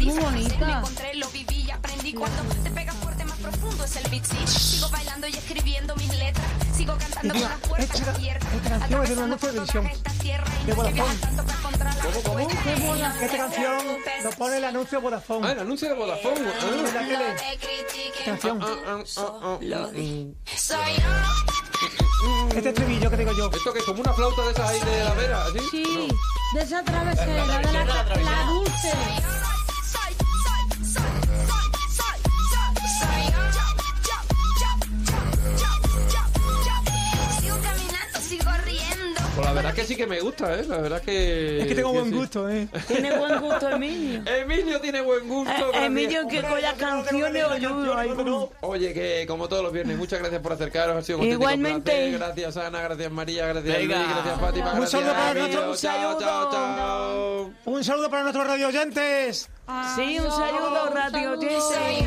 [0.00, 0.66] Muy bonita.
[0.66, 2.12] Me encontré, lo viví y aprendí.
[2.12, 4.24] Cuando te pegas fuerte, más profundo es el beat.
[4.24, 4.46] sí.
[4.46, 6.46] Sigo bailando y escribiendo mis letras.
[6.76, 8.52] Sigo cantando con las puertas Esta- abiertas.
[8.54, 9.90] esta canción es de una de televisión.
[10.66, 11.18] De Vodafone.
[12.02, 12.38] ¿Cómo, cómo?
[13.20, 13.78] Esta canción
[14.24, 15.46] lo pone el anuncio de Vodafone.
[15.48, 16.40] Ah, el anuncio de Vodafone.
[16.42, 17.06] La Ah.
[17.06, 17.36] tele.
[18.26, 18.60] Canción.
[18.62, 19.44] Ah, ah.
[19.54, 21.53] Soy yo.
[22.54, 23.50] Este estribillo que digo yo.
[23.50, 25.44] ¿Esto que es como una flauta de esas ahí de la vera?
[25.44, 25.58] ¿así?
[25.70, 26.08] Sí,
[26.54, 28.92] de esa travesera, de la, la dulce.
[39.34, 40.64] Pues la verdad es que sí que me gusta, ¿eh?
[40.68, 41.58] La verdad es que...
[41.62, 42.14] Es que tengo buen sí.
[42.14, 42.68] gusto, ¿eh?
[42.86, 44.22] Tiene buen gusto Emilio.
[44.26, 45.72] Emilio tiene buen gusto.
[45.74, 45.86] Eh.
[45.86, 48.04] Emilio que con las canciones ayuda.
[48.60, 50.96] Oye, que como todos los viernes, muchas gracias por acercaros.
[50.96, 51.90] Ha sido un Igualmente.
[51.90, 52.12] placer.
[52.12, 53.76] Gracias Ana, gracias María, gracias.
[53.76, 54.72] Luis, gracias Fátima.
[54.72, 57.50] Un gracias saludo para nuestro- Chao, chao, chao.
[57.64, 59.50] Un saludo para nuestros radio oyentes.
[59.96, 62.06] Sí, un saludo, radio oyente.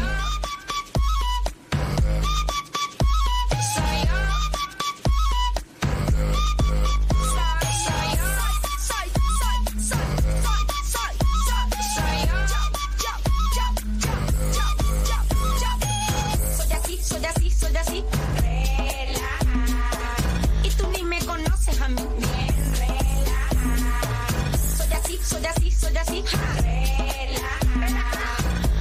[25.30, 26.24] Soy así, soy así.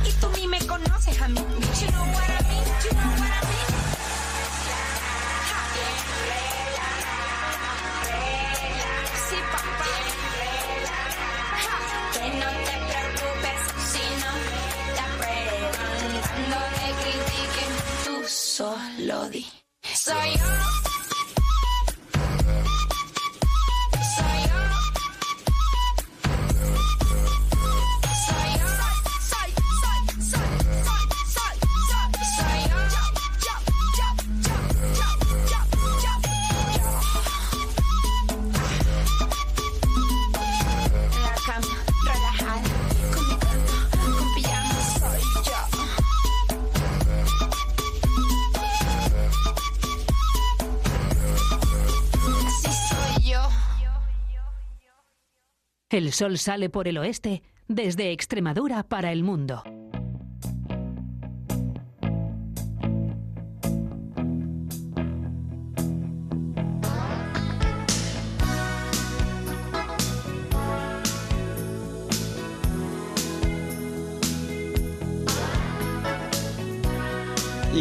[0.04, 1.40] Y tú ni me conoces a mí.
[1.40, 3.70] You know what I mean, you know what I mean.
[9.28, 9.90] Sí, papá.
[12.12, 14.32] Que no te preocupes si no
[14.94, 15.90] te aprueban.
[16.22, 17.72] Cuando te critiquen,
[18.04, 19.44] tú solo di.
[19.94, 20.45] Soy yo.
[55.96, 59.62] El sol sale por el oeste desde Extremadura para el mundo.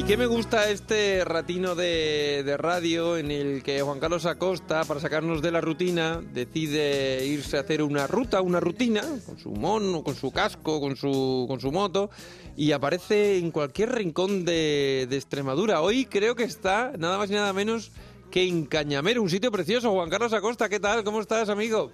[0.08, 5.00] Qué me gusta este ratino de, de radio en el que Juan Carlos Acosta, para
[5.00, 10.04] sacarnos de la rutina, decide irse a hacer una ruta, una rutina, con su mono,
[10.04, 12.12] con su casco, con su, con su moto,
[12.56, 15.82] y aparece en cualquier rincón de, de Extremadura.
[15.82, 17.92] Hoy creo que está nada más y nada menos
[18.30, 19.92] que en Cañamero, un sitio precioso.
[19.92, 21.04] Juan Carlos Acosta, ¿qué tal?
[21.04, 21.92] ¿Cómo estás, amigo?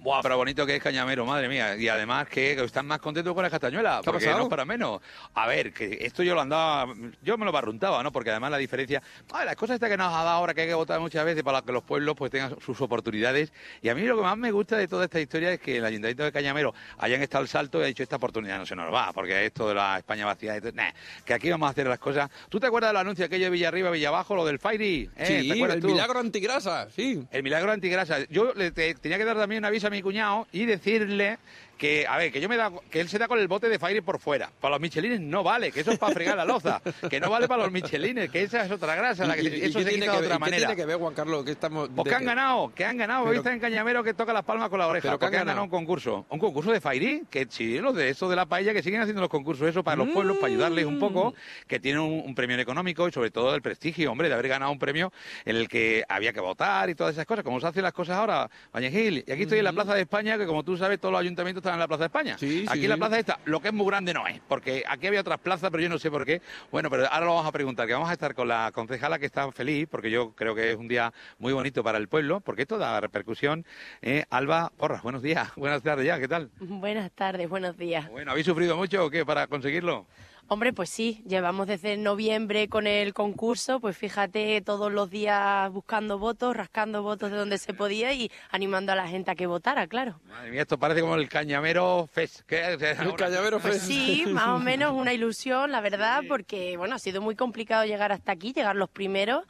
[0.00, 1.76] Buah, pero bonito que es Cañamero, madre mía.
[1.76, 4.38] Y además que están más contentos con la castañuela, ¿Qué ha porque pasado?
[4.38, 5.00] no es para menos.
[5.34, 8.12] A ver, que esto yo lo andaba, yo me lo barruntaba, ¿no?
[8.12, 10.68] Porque además la diferencia, ah, las cosas estas que nos ha dado ahora que hay
[10.68, 13.52] que votar muchas veces para que los pueblos pues tengan sus oportunidades.
[13.82, 15.84] Y a mí lo que más me gusta de toda esta historia es que el
[15.84, 18.94] Ayuntamiento de Cañamero hayan estado al salto y ha dicho esta oportunidad no se nos
[18.94, 20.90] va, porque esto de la España vacía, esto- nah,
[21.24, 22.30] que aquí vamos a hacer las cosas.
[22.48, 25.10] ¿Tú te acuerdas del anuncio aquello de Villarriba, Villabajo, lo del Fairy?
[25.16, 25.26] ¿Eh?
[25.42, 25.88] Sí, ¿Te acuerdas el tú?
[25.88, 27.20] milagro antigrasa, sí.
[27.32, 28.18] El milagro antigrasa.
[28.30, 31.38] Yo le te- tenía que dar también un aviso a mi cuñado y decirle
[31.78, 33.78] que, a ver, que yo me da, que él se da con el bote de
[33.78, 34.50] Fairy por fuera.
[34.60, 36.82] Para los michelines no vale, que eso es para fregar la loza.
[37.08, 39.56] Que no vale para los michelines, que esa es otra grasa, la que ¿Y- se-
[39.56, 40.56] y- quita que de ver- otra y qué manera.
[40.66, 41.44] tiene que ver, Juan Carlos?
[41.44, 41.88] Que estamos...
[41.94, 43.24] Pues que han ganado, que han ganado.
[43.24, 45.08] Pero- ¿Viste en Cañamero que toca las palmas con la oreja?
[45.08, 45.62] ¿Pero qué han ganado?
[45.62, 46.26] un concurso.
[46.28, 49.20] Un concurso de Fairy, que sí, los de eso de la paella, que siguen haciendo
[49.22, 51.34] los concursos eso para los pueblos, para ayudarles un poco,
[51.68, 54.72] que tienen un, un premio económico y sobre todo el prestigio, hombre, de haber ganado
[54.72, 55.12] un premio
[55.44, 58.16] en el que había que votar y todas esas cosas, como se hacen las cosas
[58.16, 59.24] ahora, Bañegil.
[59.26, 61.62] Y aquí estoy en la Plaza de España, que como tú sabes, todos los ayuntamientos
[61.74, 62.38] en la Plaza de España.
[62.38, 63.00] Sí, aquí sí, la sí.
[63.00, 65.82] plaza esta, lo que es muy grande no es, porque aquí había otras plazas, pero
[65.82, 66.40] yo no sé por qué.
[66.70, 69.26] Bueno, pero ahora lo vamos a preguntar, que vamos a estar con la concejala que
[69.26, 72.62] está feliz, porque yo creo que es un día muy bonito para el pueblo, porque
[72.62, 73.64] esto da repercusión.
[74.02, 76.50] Eh, Alba Porras, buenos días, buenas tardes ya, ¿qué tal?
[76.60, 78.08] Buenas tardes, buenos días.
[78.10, 80.06] Bueno, ¿habéis sufrido mucho o qué para conseguirlo?
[80.50, 86.18] Hombre, pues sí, llevamos desde noviembre con el concurso, pues fíjate, todos los días buscando
[86.18, 89.86] votos, rascando votos de donde se podía y animando a la gente a que votara,
[89.86, 90.18] claro.
[90.26, 92.40] Madre mía, esto parece como el Cañamero Fest.
[92.46, 92.64] ¿Qué?
[92.64, 97.20] El Cañamero Pues sí, más o menos una ilusión, la verdad, porque bueno, ha sido
[97.20, 99.44] muy complicado llegar hasta aquí, llegar los primeros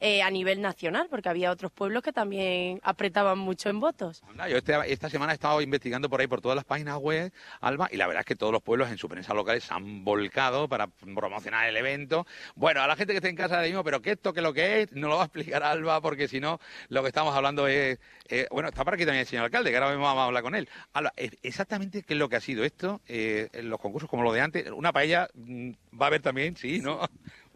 [0.00, 4.22] eh, a nivel nacional, porque había otros pueblos que también apretaban mucho en votos.
[4.28, 7.32] Anda, Yo este- esta semana he estado investigando por ahí, por todas las páginas web,
[7.60, 10.04] Alba, y la verdad es que todos los pueblos en su prensa locales se han
[10.04, 12.26] volcado para promocionar el evento.
[12.54, 14.82] Bueno, a la gente que esté en casa digo, pero que esto, que lo que
[14.82, 17.98] es, no lo va a explicar Alba, porque si no, lo que estamos hablando es...
[18.28, 20.42] eh, bueno, está por aquí también el señor alcalde, que ahora mismo vamos a hablar
[20.42, 20.68] con él.
[20.94, 24.32] Alba, exactamente qué es lo que ha sido esto, eh, en los concursos como lo
[24.32, 24.70] de antes.
[24.70, 25.70] Una paella mm,
[26.00, 27.00] va a haber también, sí, ¿no?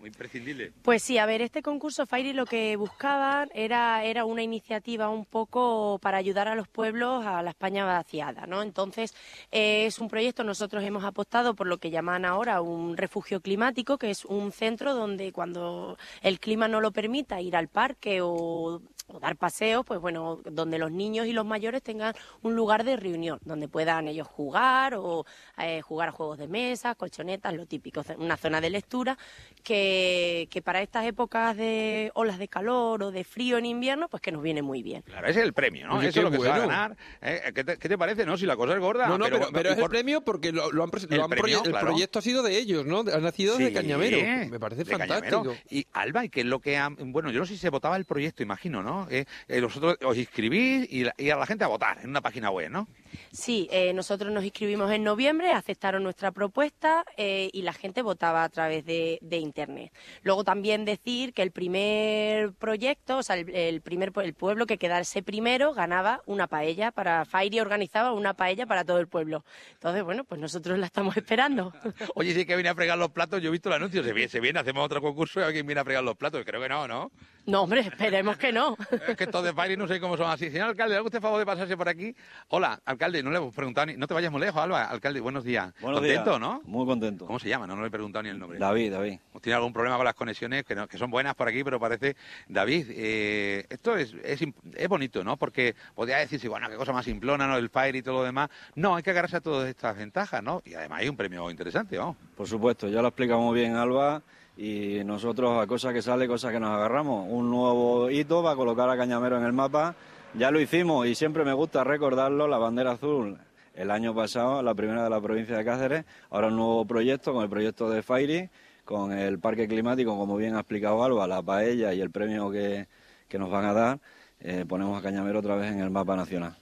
[0.07, 0.73] Imprescindible.
[0.83, 5.25] Pues sí, a ver, este concurso Fairy lo que buscaban era, era una iniciativa un
[5.25, 8.63] poco para ayudar a los pueblos a la España vaciada, ¿no?
[8.63, 9.15] Entonces,
[9.51, 13.99] eh, es un proyecto, nosotros hemos apostado por lo que llaman ahora un refugio climático,
[13.99, 18.83] que es un centro donde cuando el clima no lo permita ir al parque o
[19.07, 22.97] o dar paseos, pues bueno, donde los niños y los mayores tengan un lugar de
[22.97, 25.27] reunión, donde puedan ellos jugar o
[25.59, 29.19] eh, jugar a juegos de mesa, colchonetas, lo típico, una zona de lectura
[29.63, 34.21] que, que para estas épocas de olas de calor o de frío en invierno, pues
[34.23, 35.03] que nos viene muy bien.
[35.03, 35.97] Claro, ese es el premio, ¿no?
[35.99, 36.97] Oye, Eso es lo que se va a ganar.
[37.23, 37.53] ¿eh?
[37.55, 38.37] ¿Qué, te, qué te parece, no?
[38.37, 39.07] Si la cosa es gorda.
[39.09, 41.63] No, no, pero, pero es el premio porque lo, lo han, El lo han premio,
[41.63, 43.01] proye- el proyecto ha sido de ellos, ¿no?
[43.01, 44.19] Ha nacido de Sí, Cañamero.
[44.51, 45.43] Me parece de fantástico.
[45.43, 45.55] Cañamero.
[45.71, 47.97] Y Alba, ¿y qué es lo que han- Bueno, yo no sé si se votaba
[47.97, 48.94] el proyecto, imagino, ¿no?
[49.11, 52.21] Eh, eh, vosotros os inscribís y, la- y a la gente a votar en una
[52.21, 52.89] página web, ¿no?
[53.31, 58.49] Sí, eh, nosotros nos inscribimos en noviembre, aceptaron nuestra propuesta y la gente votaba a
[58.49, 59.93] través de, de Internet.
[60.23, 64.79] Luego también decir que el primer proyecto, o sea, el, el primer el pueblo que
[64.79, 69.45] quedase primero ganaba una paella para Fairy organizaba una paella para todo el pueblo.
[69.75, 71.73] Entonces, bueno, pues nosotros la estamos esperando.
[72.15, 74.13] Oye, si hay que viene a fregar los platos, yo he visto el anuncio, se
[74.13, 76.43] viene, se viene, hacemos otro concurso y alguien viene a fregar los platos.
[76.45, 77.11] Creo que no, ¿no?
[77.47, 78.75] No, hombre, esperemos que no.
[79.07, 80.51] Es que estos de Fairy no sé cómo son así.
[80.51, 82.15] Señor alcalde, ¿haga usted favor de pasarse por aquí?
[82.49, 83.99] Hola, alcalde, no le hemos preguntado ni...
[83.99, 84.85] No te vayas muy lejos, Alba.
[84.85, 85.75] Alcalde, buenos días.
[85.81, 86.41] Buenos ¿Contento, días.
[86.41, 86.63] no?
[86.65, 87.27] Muy contento.
[87.27, 87.67] ¿Cómo se llama?
[87.67, 88.59] No, no le he preguntado ni el nombre.
[88.59, 89.19] David, David.
[89.43, 90.65] ¿Tiene algún problema con las conexiones?
[90.65, 92.17] Que, no- que son buenas por aquí, pero parece...
[92.49, 94.41] David, eh, esto es, es,
[94.75, 95.37] es bonito, ¿no?
[95.37, 97.59] Porque podría decirse, bueno, qué cosa más simplona, ¿no?
[97.59, 98.49] El Fire y todo lo demás.
[98.75, 100.63] No, hay que agarrarse a todas estas ventajas, ¿no?
[100.65, 102.17] Y además hay un premio interesante, vamos.
[102.39, 104.23] Por supuesto, ya lo explicamos bien Alba
[104.57, 107.27] y nosotros a cosas que sale, cosas que nos agarramos.
[107.31, 109.95] Un nuevo hito para colocar a Cañamero en el mapa.
[110.35, 113.39] Ya lo hicimos y siempre me gusta recordarlo, la bandera azul.
[113.75, 117.43] El año pasado, la primera de la provincia de Cáceres, ahora un nuevo proyecto con
[117.43, 118.49] el proyecto de Fairy,
[118.85, 122.87] con el parque climático, como bien ha explicado Alba, la paella y el premio que,
[123.29, 123.99] que nos van a dar,
[124.41, 126.55] eh, ponemos a Cañamero otra vez en el mapa nacional.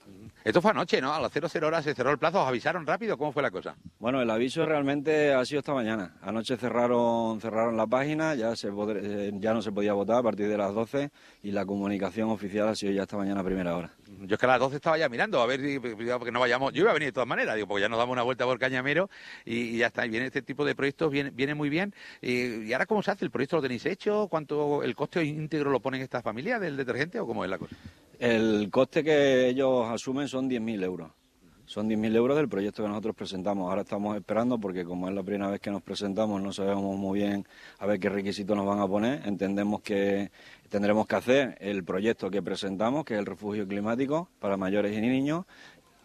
[0.44, 1.12] Esto fue anoche, ¿no?
[1.12, 3.76] A las 00 horas se cerró el plazo, os avisaron rápido, ¿cómo fue la cosa?
[4.00, 6.16] Bueno, el aviso realmente ha sido esta mañana.
[6.20, 10.48] Anoche cerraron cerraron la página, ya se eh, ya no se podía votar a partir
[10.48, 11.10] de las 12
[11.42, 13.92] y la comunicación oficial ha sido ya esta mañana a primera hora.
[14.20, 16.72] Yo es que a las 12 estaba ya mirando, a ver si porque no vayamos.
[16.72, 18.58] Yo iba a venir de todas maneras, digo, porque ya nos damos una vuelta por
[18.58, 19.08] Cañamero
[19.44, 20.04] y, y ya está.
[20.06, 21.94] Y viene este tipo de proyectos, viene, viene muy bien.
[22.20, 23.24] Y, y ahora, ¿cómo se hace?
[23.24, 24.28] ¿El proyecto lo tenéis hecho?
[24.28, 27.76] ¿Cuánto el coste íntegro lo ponen esta familia del detergente o cómo es la cosa?
[28.22, 31.10] El coste que ellos asumen son 10.000 euros.
[31.66, 33.68] Son 10.000 euros del proyecto que nosotros presentamos.
[33.68, 37.18] Ahora estamos esperando porque como es la primera vez que nos presentamos no sabemos muy
[37.18, 37.44] bien
[37.80, 39.26] a ver qué requisitos nos van a poner.
[39.26, 40.30] Entendemos que
[40.68, 45.00] tendremos que hacer el proyecto que presentamos, que es el refugio climático para mayores y
[45.00, 45.44] niños,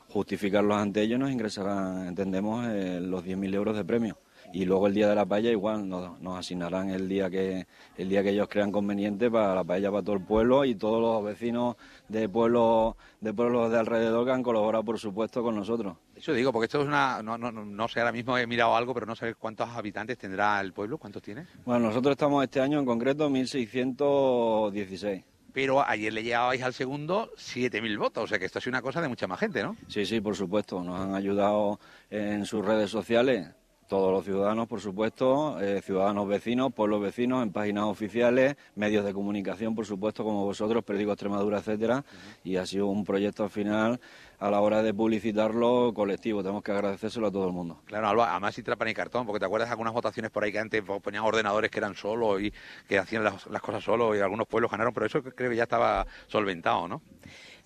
[0.09, 4.17] justificarlos ante ellos, nos ingresarán, entendemos, eh, los 10.000 euros de premio.
[4.53, 7.67] Y luego el día de la paella igual nos, nos asignarán el día que
[7.97, 11.01] el día que ellos crean conveniente para la paella para todo el pueblo y todos
[11.01, 11.75] los vecinos
[12.07, 15.97] de pueblos de pueblos de alrededor que han colaborado por supuesto con nosotros.
[16.15, 17.21] Eso digo, porque esto es una.
[17.21, 20.17] No, no, no, no sé, ahora mismo he mirado algo, pero no sé cuántos habitantes
[20.17, 21.45] tendrá el pueblo, ¿cuántos tiene?
[21.65, 25.23] Bueno, nosotros estamos este año en concreto 1616.
[25.53, 28.81] Pero ayer le llevabais al segundo 7.000 votos, o sea que esto ha sido una
[28.81, 29.75] cosa de mucha más gente, ¿no?
[29.87, 30.83] Sí, sí, por supuesto.
[30.83, 31.79] Nos han ayudado
[32.11, 33.47] en sus redes sociales
[33.87, 39.13] todos los ciudadanos, por supuesto, eh, ciudadanos vecinos, pueblos vecinos, en páginas oficiales, medios de
[39.13, 42.03] comunicación, por supuesto, como vosotros, Periódico Extremadura, etcétera.
[42.43, 43.99] Y ha sido un proyecto al final,
[44.39, 46.43] a la hora de publicitarlo, colectivo.
[46.43, 47.81] Tenemos que agradecérselo a todo el mundo.
[47.85, 50.51] Claro, Alba, además sin trapa ni cartón, porque te acuerdas de algunas votaciones por ahí
[50.51, 52.53] que antes ponían ordenadores que eran solos y
[52.87, 55.63] que hacían las, las cosas solos y algunos pueblos ganaron, pero eso creo que ya
[55.63, 57.01] estaba solventado, ¿no?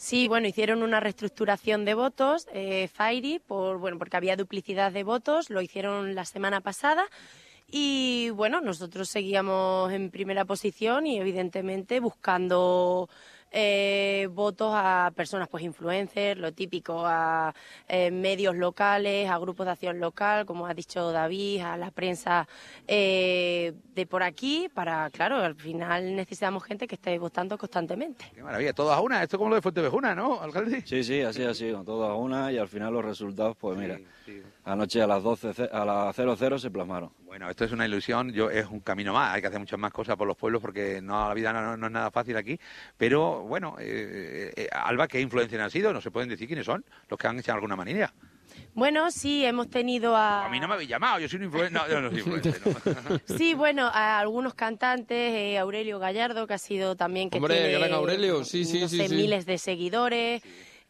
[0.01, 2.89] Sí, bueno, hicieron una reestructuración de votos, eh,
[3.45, 7.05] por, bueno, porque había duplicidad de votos, lo hicieron la semana pasada.
[7.69, 13.09] Y bueno, nosotros seguíamos en primera posición y evidentemente buscando
[13.51, 17.53] eh, votos a personas, pues influencers, lo típico, a
[17.87, 22.47] eh, medios locales, a grupos de acción local, como ha dicho David, a la prensa
[22.87, 28.25] eh, de por aquí, para, claro, al final necesitamos gente que esté votando constantemente.
[28.33, 30.81] Qué maravilla, todas a una, esto es como lo de Fuentevejuna, ¿no, alcalde?
[30.85, 33.99] Sí, sí, así ha sido, todo a una y al final los resultados, pues mira,
[34.63, 37.11] anoche a las 12, ce- a las 00 se plasmaron.
[37.25, 39.91] Bueno, esto es una ilusión, yo es un camino más, hay que hacer muchas más
[39.93, 42.59] cosas por los pueblos porque no la vida no, no es nada fácil aquí,
[42.97, 45.93] pero bueno, eh, eh, Alba, ¿qué influencia han sido?
[45.93, 48.13] No se pueden decir quiénes son los que han hecho alguna manera.
[48.73, 50.45] Bueno, sí, hemos tenido a...
[50.45, 51.73] A mí no me habéis llamado, yo soy un influencer.
[51.73, 52.61] No, yo no soy influencer.
[52.65, 53.19] no.
[53.37, 57.71] Sí, bueno, a algunos cantantes, eh, Aurelio Gallardo, que ha sido también que Hombre, tiene,
[57.73, 59.15] gran Aurelio, sí, sí, no sí, sé, sí.
[59.15, 60.41] miles de seguidores.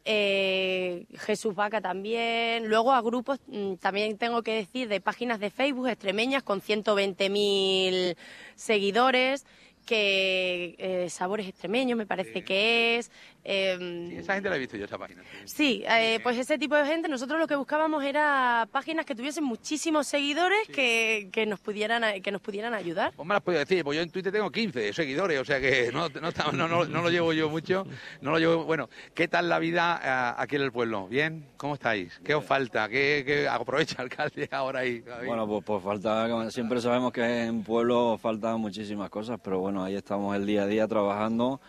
[0.06, 2.68] eh, Jesús Vaca también.
[2.68, 8.16] Luego a grupos, mm, también tengo que decir, de páginas de Facebook extremeñas con 120.000
[8.56, 9.46] seguidores
[9.92, 13.12] que eh, Sabores Extremeños me parece que es,
[13.44, 15.24] Eh, Esa gente la he visto yo, esa página.
[15.46, 19.44] Sí, eh, pues ese tipo de gente, nosotros lo que buscábamos era páginas que tuviesen
[19.44, 23.14] muchísimos seguidores que, que nos pudieran que nos pudieran ayudar.
[23.16, 25.90] Pues me las puedo decir, pues yo en Twitter tengo 15 seguidores, o sea que
[25.92, 27.86] no, no, no, no- no lo llevo yo mucho.
[28.22, 31.08] No lo llevo, bueno, ¿qué tal la vida ah, aquí en el pueblo?
[31.08, 31.46] ¿Bien?
[31.58, 32.20] ¿Cómo estáis?
[32.24, 32.88] ¿Qué os falta?
[32.90, 35.00] ¿Qué, qué aprovecha alcalde ahora ahí?
[35.02, 35.28] David?
[35.28, 39.84] Bueno, pues, pues falta, como siempre sabemos que en pueblo faltan muchísimas cosas, pero bueno,
[39.84, 41.60] ahí estamos el día a día trabajando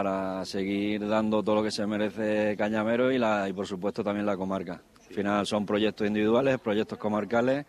[0.00, 4.24] para seguir dando todo lo que se merece Cañamero y, la, y por supuesto también
[4.24, 4.80] la comarca.
[5.08, 7.66] Al final son proyectos individuales, proyectos comarcales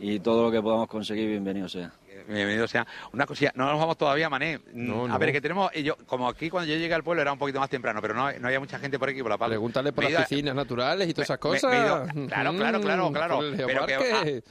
[0.00, 1.92] y todo lo que podamos conseguir, bienvenido sea.
[2.26, 2.86] Bienvenido sea.
[3.12, 4.56] Una cosilla, no nos vamos todavía, Mané.
[4.58, 5.18] Mm, No, A no.
[5.18, 7.60] ver, que tenemos, y yo, como aquí cuando yo llegué al pueblo era un poquito
[7.60, 9.50] más temprano, pero no, no había mucha gente por aquí por la palma.
[9.52, 11.76] Pregúntale por Me las piscinas naturales y todas esas me- me he cosas.
[12.14, 13.40] ido- claro, claro, claro, claro.
[13.66, 14.42] Pero que.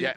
[0.00, 0.14] Ya-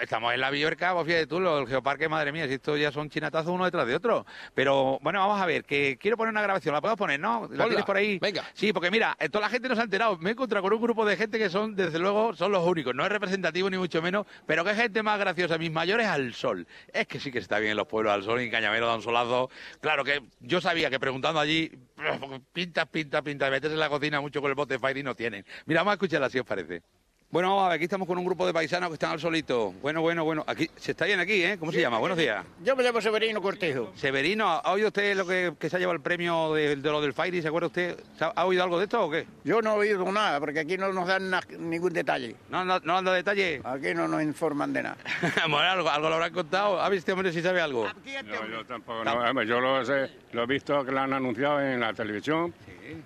[0.00, 3.08] estamos en la Biorca, pues fíjate tú, el geoparque, madre mía, si esto ya son
[3.10, 4.26] chinatazos uno detrás de otro.
[4.54, 7.48] Pero bueno, vamos a ver, que quiero poner una grabación, ¿la podemos poner, no?
[7.50, 8.18] ¿La tienes por ahí?
[8.18, 8.44] Venga.
[8.54, 10.18] Sí, porque mira, eh, toda la gente no se ha enterado.
[10.18, 12.94] Me he encontrado con un grupo de gente que son, desde luego, son los únicos.
[12.94, 15.58] No es representativo ni mucho menos, pero qué gente más graciosa.
[15.58, 16.66] Mis mayores al sol.
[16.92, 18.94] Es que sí que está bien en los pueblos al sol y en Cañamero da
[18.96, 19.50] un solazo.
[19.80, 21.70] Claro que yo sabía que preguntando allí,
[22.52, 25.14] pintas, pintas, pintas, meterse en la cocina mucho con el bote de fire y no
[25.14, 25.44] tienen.
[25.66, 26.82] Mira, vamos a escucharla si os parece.
[27.30, 29.72] Bueno, vamos a ver, aquí estamos con un grupo de paisanos que están al solito.
[29.82, 30.44] Bueno, bueno, bueno.
[30.46, 31.58] Aquí, se está bien aquí, ¿eh?
[31.60, 31.98] ¿Cómo se llama?
[31.98, 32.42] Buenos días.
[32.64, 33.92] Yo me llamo Severino Cortejo.
[33.96, 37.02] Severino, ¿ha oído usted lo que, que se ha llevado el premio de, de lo
[37.02, 37.42] del Fairy?
[37.42, 38.00] ¿Se acuerda usted?
[38.18, 39.26] ¿Se ¿Ha, oído algo de esto o qué?
[39.44, 42.34] Yo no he oído nada, porque aquí no nos dan na- ningún detalle.
[42.48, 43.60] ¿No, no, no anda detalle?
[43.62, 44.96] Aquí no nos informan de nada.
[45.50, 46.80] bueno, algo, algo lo habrán contado.
[46.80, 47.86] A ver este hombre si sabe algo.
[48.24, 49.04] No, yo tampoco.
[49.04, 49.42] no.
[49.42, 52.54] Yo lo, sé, lo he visto que lo han anunciado en la televisión.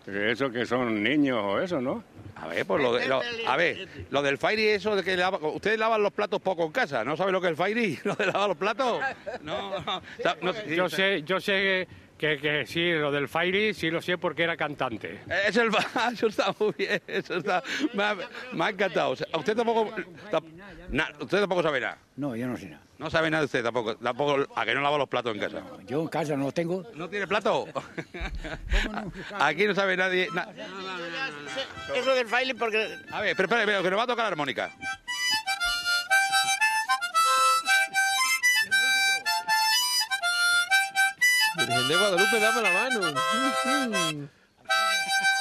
[0.07, 2.03] Eso que son niños o eso, ¿no?
[2.37, 5.39] A ver, pues lo, de- lo- a ver, lo del Fairy, eso de que lava-
[5.55, 7.99] ustedes lavan los platos poco en casa, ¿no sabe lo que es el Fairy?
[8.05, 9.01] ¿Lo de lavar los platos?
[9.43, 11.87] No, no, Yo sé, yo sé
[12.19, 15.21] que, que sí, lo del Fairy sí lo sé porque era cantante.
[15.47, 15.71] Es el
[16.13, 17.63] eso está muy bien, eso está,
[17.95, 18.17] me ha,
[18.53, 19.11] me ha encantado.
[19.11, 19.93] O sea, usted tampoco,
[20.91, 21.99] na- usted tampoco sabe nada.
[22.17, 22.83] No, yo no sé nada.
[23.03, 25.61] No sabe nada de usted tampoco, tampoco a que no lava los platos en casa.
[25.87, 26.85] Yo en casa no los tengo.
[26.95, 27.67] ¿No tiene plato?
[29.41, 30.29] Aquí no sabe nadie.
[30.33, 30.49] na-
[31.93, 32.97] Eso del baile porque...
[33.11, 34.71] A ver, pero espera, que nos va a tocar la armónica.
[41.57, 43.01] Virgen de Guadalupe, dame la mano.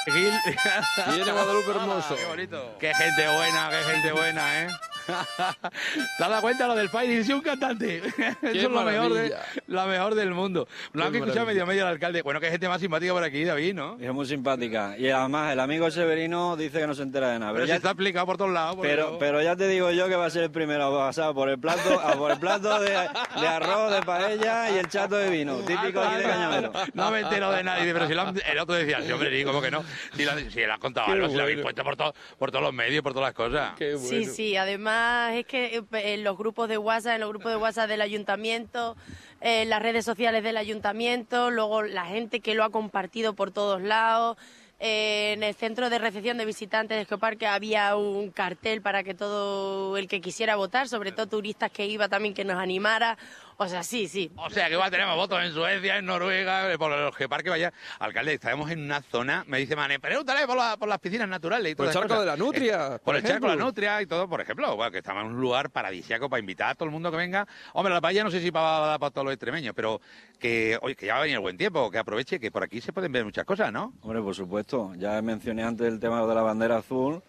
[0.06, 2.16] Viene Guadalupe hermoso.
[2.16, 2.76] Qué bonito.
[2.78, 4.68] Qué gente buena, qué gente buena, ¿eh?
[6.18, 7.24] ¿Te has dado cuenta lo del Fairy?
[7.24, 7.98] Sí, un cantante.
[7.98, 9.34] Eso es lo mejor, de,
[9.66, 10.68] lo mejor del mundo.
[10.92, 12.22] Lo han Qué escuchado medio medio el alcalde.
[12.22, 13.98] Bueno, qué gente más simpática por aquí, David, ¿no?
[14.00, 14.96] Es muy simpática.
[14.98, 17.52] Y además el amigo Severino dice que no se entera de nada.
[17.52, 18.76] Pero ya- se está explicado por todos lados.
[18.76, 21.34] por Pero, pero ya te digo yo que va a ser el primero a pasar
[21.34, 25.16] por el plato, a por el plato de, de arroz, de paella y el chato
[25.16, 26.72] de vino, típico aquí de Cañamero.
[26.94, 29.44] No me entero de nadie, pero si lo han- el otro decía, sí, hombre, sí,
[29.44, 29.84] ¿cómo que no?
[30.16, 31.64] Si, lo, si lo han contado Qué algo, si lo habéis bueno.
[31.64, 33.72] puesto por, todo- por todos los medios, por todas las cosas.
[34.08, 34.91] Sí, sí, además
[35.32, 38.96] es que eh, en los grupos de WhatsApp, en los grupos de WhatsApp del ayuntamiento,
[39.40, 43.80] en las redes sociales del ayuntamiento, luego la gente que lo ha compartido por todos
[43.82, 44.36] lados.
[44.84, 49.14] eh, en el centro de recepción de visitantes de Geoparque había un cartel para que
[49.14, 53.16] todo el que quisiera votar, sobre todo turistas que iba también que nos animara.
[53.62, 54.30] O sea, sí, sí.
[54.36, 57.50] O sea, que va a tener más votos en Suecia, en Noruega, por los geoparques,
[57.50, 57.72] vaya.
[57.98, 61.72] Alcalde, estamos en una zona, me dice Mané, pregúntale por, la- por las piscinas naturales
[61.72, 62.20] y Por el charco cosas.
[62.24, 63.64] de la Nutria, Eh, por por el charco de la.
[63.64, 64.74] Nutria y todo, por ejemplo.
[64.76, 67.46] Bueno, que estamos en un lugar paradisíaco para invitar a todo el mundo que venga.
[67.74, 70.00] Hombre, la paella no sé si para, para todos los extremeños, pero
[70.38, 72.80] que, oye, que ya va a venir el buen tiempo, que aproveche, que por aquí
[72.80, 73.92] se pueden ver muchas cosas, ¿no?
[74.02, 74.92] Hombre, por supuesto.
[74.96, 77.22] Ya mencioné antes el tema de la bandera azul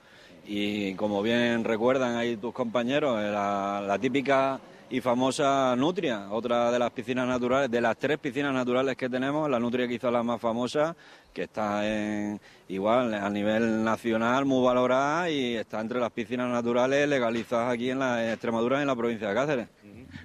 [0.45, 4.59] y como bien recuerdan ahí tus compañeros, eh, la, la típica
[4.93, 9.49] y famosa Nutria, otra de las piscinas naturales, de las tres piscinas naturales que tenemos,
[9.49, 10.95] la Nutria quizá la más famosa,
[11.33, 17.09] que está en, igual a nivel nacional muy valorada y está entre las piscinas naturales
[17.09, 19.67] legalizadas aquí en, la, en Extremadura en la provincia de Cáceres.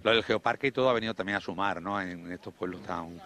[0.03, 1.99] Lo del geoparque y todo ha venido también a sumar, ¿no?
[1.99, 3.19] En estos pueblos tan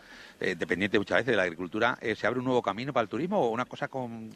[0.43, 1.97] eh, dependientes muchas veces de la agricultura.
[2.01, 4.30] Eh, ¿Se abre un nuevo camino para el turismo o una cosa con...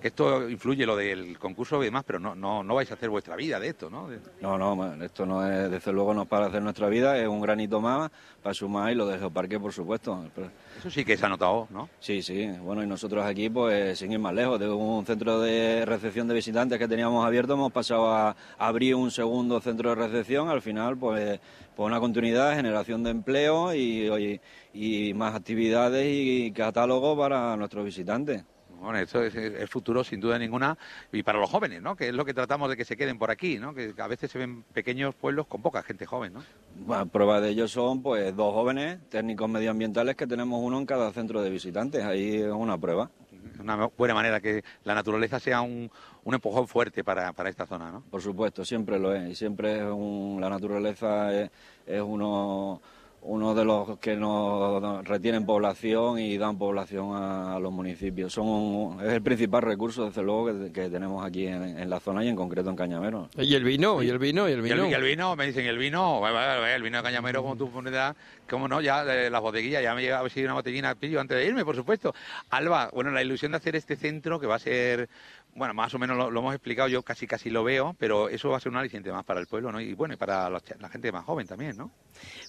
[0.00, 3.08] que esto influye lo del concurso y demás, pero no, no, no vais a hacer
[3.10, 4.08] vuestra vida de esto, ¿no?
[4.08, 7.26] De- No, no, esto no es, desde luego no es para hacer nuestra vida, es
[7.26, 8.10] un granito más
[8.42, 10.24] para sumar y lo del geoparque, por supuesto.
[10.78, 11.88] Eso sí que se ha notado, ¿no?
[11.98, 12.46] Sí, sí.
[12.60, 16.34] Bueno, y nosotros aquí, pues, sin ir más lejos, de un centro de recepción de
[16.34, 20.48] visitantes que teníamos abierto, hemos pasado a abrir un segundo centro de recepción.
[20.48, 21.40] Al final, pues,
[21.78, 24.40] pues una continuidad, generación de empleo y, oye,
[24.74, 28.42] y más actividades y catálogo para nuestros visitantes.
[28.80, 30.76] Bueno, esto es el futuro sin duda ninguna
[31.12, 31.94] y para los jóvenes, ¿no?
[31.94, 33.74] Que es lo que tratamos de que se queden por aquí, ¿no?
[33.74, 36.42] Que a veces se ven pequeños pueblos con poca gente joven, ¿no?
[36.84, 41.12] Bueno, prueba de ello son pues dos jóvenes técnicos medioambientales que tenemos uno en cada
[41.12, 42.04] centro de visitantes.
[42.04, 43.08] Ahí es una prueba.
[43.60, 45.90] Una buena manera que la naturaleza sea un,
[46.24, 48.02] un empujón fuerte para, para esta zona, ¿no?
[48.10, 49.30] Por supuesto, siempre lo es.
[49.30, 51.50] Y siempre es un, la naturaleza es,
[51.86, 52.80] es uno,
[53.22, 58.32] uno de los que nos retienen población y dan población a, a los municipios.
[58.32, 62.00] Son un- es el principal recurso, desde luego, que, que tenemos aquí en, en la
[62.00, 63.28] zona y en concreto en Cañamero.
[63.36, 64.88] Y el vino, y el vino, y el Y el, vino.
[64.90, 67.92] y el vino, me dicen, el vino, el vino de Cañamero, como tú pones,
[68.48, 71.20] cómo no, ya eh, las bodeguillas, ya me llega a ver si una botellina pillo
[71.20, 72.14] antes de irme, por supuesto.
[72.50, 75.08] Alba, bueno, la ilusión de hacer este centro, que va a ser,
[75.54, 78.50] bueno, más o menos lo, lo hemos explicado, yo casi casi lo veo, pero eso
[78.50, 79.80] va a ser un aliciente más para el pueblo, ¿no?
[79.80, 81.90] Y bueno, y para la gente más joven también, ¿no?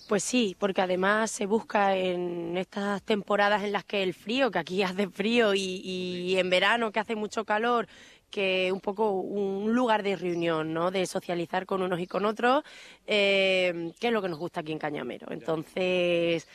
[0.08, 4.60] Pues sí, porque además se busca en estas temporadas en las que el frío, que
[4.60, 7.88] aquí hace frío, y, y en verano que hace mucho calor,
[8.30, 10.92] que un poco un lugar de reunión, ¿no?
[10.92, 12.64] De socializar con unos y con otros,
[13.08, 15.32] eh, que es lo que nos gusta aquí en Cañamero.
[15.32, 16.48] Entonces,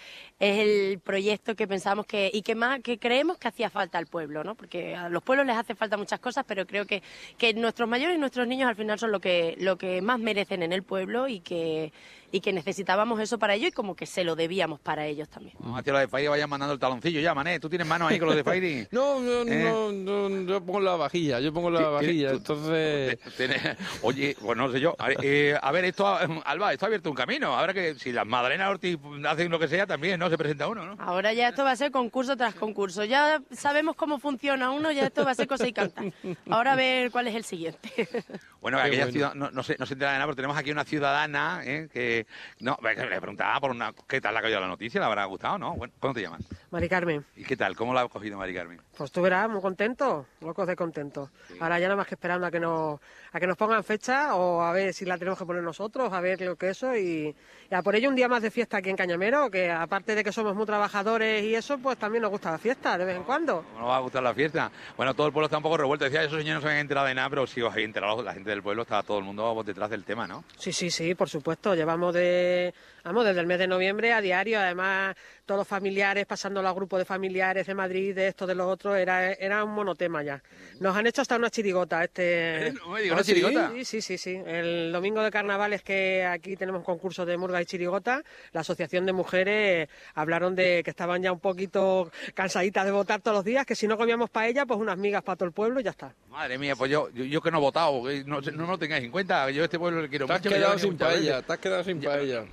[0.50, 4.06] es el proyecto que pensamos que, y que más, que creemos que hacía falta al
[4.06, 4.54] pueblo, ¿no?
[4.54, 7.02] Porque a los pueblos les hace falta muchas cosas, pero creo que,
[7.38, 10.62] que nuestros mayores y nuestros niños al final son lo que, lo que más merecen
[10.62, 11.92] en el pueblo y que,
[12.32, 15.56] y que necesitábamos eso para ellos y como que se lo debíamos para ellos también.
[15.60, 18.18] No, hacia los de Fairy vayan mandando el taloncillo ya, mané, tú tienes manos ahí
[18.18, 18.86] con los de Fairy.
[18.92, 19.64] No, no, ¿Eh?
[19.64, 23.18] no, no, yo pongo la vajilla, yo pongo la vajilla, tú- entonces...
[23.36, 24.94] Tienes- Oye, pues no sé yo.
[24.98, 26.06] A ver, eh, a ver, esto,
[26.44, 27.54] Alba, esto ha abierto un camino.
[27.56, 30.28] Ahora que si las Madalenas Ortiz hacen lo que sea, también, ¿no?
[30.34, 30.96] Se presenta uno, ¿no?
[30.98, 33.04] Ahora ya esto va a ser concurso tras concurso.
[33.04, 36.02] Ya sabemos cómo funciona uno, ya esto va a ser cosa y canta.
[36.50, 38.08] Ahora a ver cuál es el siguiente.
[38.60, 39.12] Bueno, Qué aquella bueno.
[39.12, 41.88] ciudad, no, no se, no se entera de nada, pero tenemos aquí una ciudadana ¿eh?
[41.92, 42.26] que...
[42.60, 43.92] No, le preguntaba por una...
[44.08, 45.00] ¿Qué tal le ha caído la noticia?
[45.00, 45.76] ¿Le habrá gustado, no?
[45.76, 46.40] Bueno, ¿cómo te llamas?
[46.70, 47.76] Mari Carmen, ¿Y qué tal?
[47.76, 48.80] ¿Cómo la ha cogido Mari Carmen?
[48.96, 51.30] Pues tú verás, muy contento, locos de contento.
[51.60, 53.00] Ahora ya nada más que esperando a que nos
[53.32, 56.20] a que nos pongan fecha o a ver si la tenemos que poner nosotros, a
[56.20, 57.34] ver lo que eso y,
[57.70, 60.22] y a por ello un día más de fiesta aquí en Cañamero, que aparte de
[60.22, 63.24] que somos muy trabajadores y eso, pues también nos gusta la fiesta de vez en
[63.24, 63.62] cuando.
[63.62, 64.70] ¿Cómo nos va a gustar la fiesta?
[64.96, 66.04] Bueno, todo el pueblo está un poco revuelto.
[66.04, 68.22] Decía, esos señores no se habían enterado de nada, pero sí os habéis enterado.
[68.22, 70.44] La gente del pueblo estaba todo el mundo detrás del tema, ¿no?
[70.56, 71.74] Sí, sí, sí, por supuesto.
[71.74, 72.72] Llevamos de,
[73.04, 74.58] vamos, desde el mes de noviembre a diario.
[74.58, 75.14] Además,
[75.46, 78.96] todos los familiares, pasando los grupos de familiares de Madrid, de esto, de los otros,
[78.96, 80.42] era, era un monotema ya.
[80.80, 82.02] Nos han hecho hasta una chirigota.
[82.02, 82.68] Este...
[82.68, 82.72] ¿Eh?
[82.72, 83.70] No me digas, ¿una Ah, sí, chirigota?
[83.74, 84.40] Sí, sí, sí, sí.
[84.46, 88.22] El domingo de carnaval es que aquí tenemos concurso de murga y chirigota.
[88.52, 93.36] La Asociación de Mujeres hablaron de que estaban ya un poquito cansaditas de votar todos
[93.36, 95.82] los días, que si no comíamos paella, pues unas migas para todo el pueblo y
[95.84, 96.14] ya está.
[96.30, 99.10] Madre mía, pues yo, yo, yo que no he votado, no, no, lo tengáis en
[99.10, 99.50] cuenta.
[99.50, 100.54] Yo este pueblo le quiero Te has mucho.
[100.54, 102.44] quedado sin paella, te has quedado sin paella.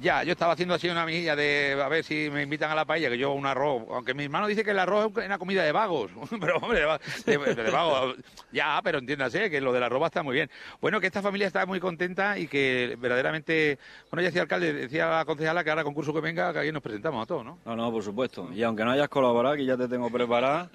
[0.00, 2.84] Ya, yo estaba haciendo así una mejilla de a ver si me invitan a la
[2.84, 5.62] paella, que yo un arroz, aunque mi hermano dice que el arroz es una comida
[5.64, 6.10] de vagos,
[6.40, 8.16] pero hombre, de, va- de- de vagos,
[8.52, 10.50] ya, pero entiéndase que lo del arroz estar muy bien.
[10.80, 13.78] Bueno, que esta familia está muy contenta y que verdaderamente,
[14.10, 16.72] bueno, ya decía el alcalde, decía la concejala que ahora concurso que venga, que aquí
[16.72, 17.58] nos presentamos a todos, ¿no?
[17.64, 18.50] No, no, por supuesto.
[18.54, 20.70] Y aunque no hayas colaborado, que ya te tengo preparada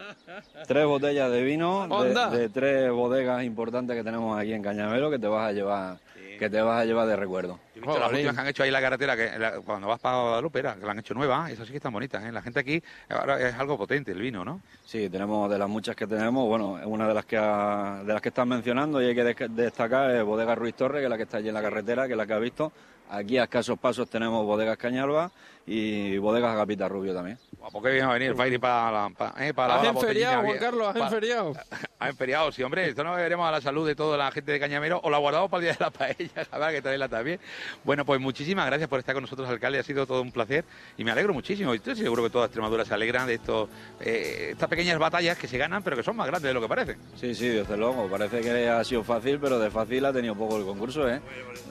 [0.67, 1.83] tres botellas de vino
[2.31, 5.97] de, de tres bodegas importantes que tenemos aquí en Cañamero que te vas a llevar,
[6.39, 7.59] que te vas a llevar de recuerdo.
[7.83, 10.59] Visto las últimas que han hecho ahí la carretera, que la- cuando vas para Guadalupe,
[10.59, 12.31] era, que la han hecho nueva, esas sí que están bonitas, ¿eh?
[12.31, 14.61] La gente aquí, ahora es algo potente el vino, ¿no?
[14.85, 18.13] Sí, tenemos de las muchas que tenemos, bueno, es una de las que ha- de
[18.13, 21.17] las que estás mencionando y hay que destacar es Bodega Ruiz Torre, que es la
[21.17, 22.71] que está allí en la carretera, que es la que has visto.
[23.09, 25.31] Aquí a escasos pasos tenemos Bodegas Cañalba
[25.65, 27.37] y Bodegas Agapita Rubio también.
[27.71, 30.35] ¿Por qué viene a venir Fairy para la, pa- eh, para ¿Has lavar la enferiado,
[30.41, 30.71] botellina Juan?
[30.71, 30.87] Carlos?
[30.89, 31.53] ¿Has Pa- enferiado?
[32.03, 32.89] Ha enferiado, sí, hombre.
[32.89, 35.49] Esto no veremos a la salud de toda la gente de Cañamero o la guardamos
[35.49, 37.39] para el día de la paella, habrá que traerla también.
[37.85, 39.79] Bueno, pues muchísimas gracias por estar con nosotros, alcalde.
[39.79, 40.65] Ha sido todo un placer
[40.97, 41.73] y me alegro muchísimo.
[41.73, 43.69] Y estoy seguro que toda Extremadura se alegra de esto,
[44.01, 46.67] eh, estas pequeñas batallas que se ganan, pero que son más grandes de lo que
[46.67, 46.97] parecen.
[47.15, 48.09] Sí, sí, desde luego.
[48.09, 51.21] Parece que ha sido fácil, pero de fácil ha tenido poco el concurso, ¿eh?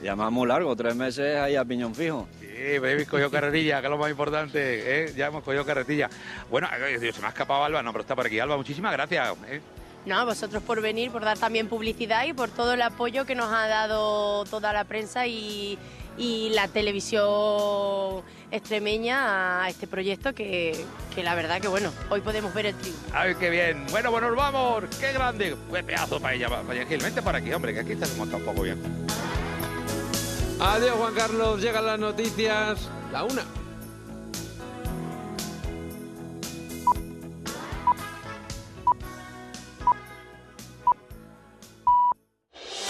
[0.02, 2.28] Y además muy largo, tres meses ahí a piñón fijo.
[2.40, 2.46] Sí,
[2.80, 5.04] pero hemos cogido carrerilla, que es lo más importante.
[5.04, 5.12] ¿eh?
[5.16, 6.08] Ya hemos cogido carretilla.
[6.50, 8.38] Bueno, eh, Dios, se me ha escapado Alba, no, pero está por aquí.
[8.38, 9.34] Alba, muchísimas gracias.
[9.48, 9.60] ¿eh?
[10.04, 13.34] No, a vosotros por venir, por dar también publicidad y por todo el apoyo que
[13.34, 15.78] nos ha dado toda la prensa y,
[16.18, 22.52] y la televisión extremeña a este proyecto que, que la verdad que bueno, hoy podemos
[22.52, 23.00] ver el triunfo.
[23.12, 23.86] Ay, qué bien.
[23.90, 24.84] Bueno, bueno, nos vamos.
[24.98, 25.56] Qué grande.
[25.72, 26.48] Qué pedazo para ella.
[26.88, 28.78] Gil, vente por aquí, hombre, que aquí montado un poco bien.
[30.64, 31.60] Adiós, Juan Carlos.
[31.60, 32.88] Llegan las noticias.
[33.10, 33.42] La una.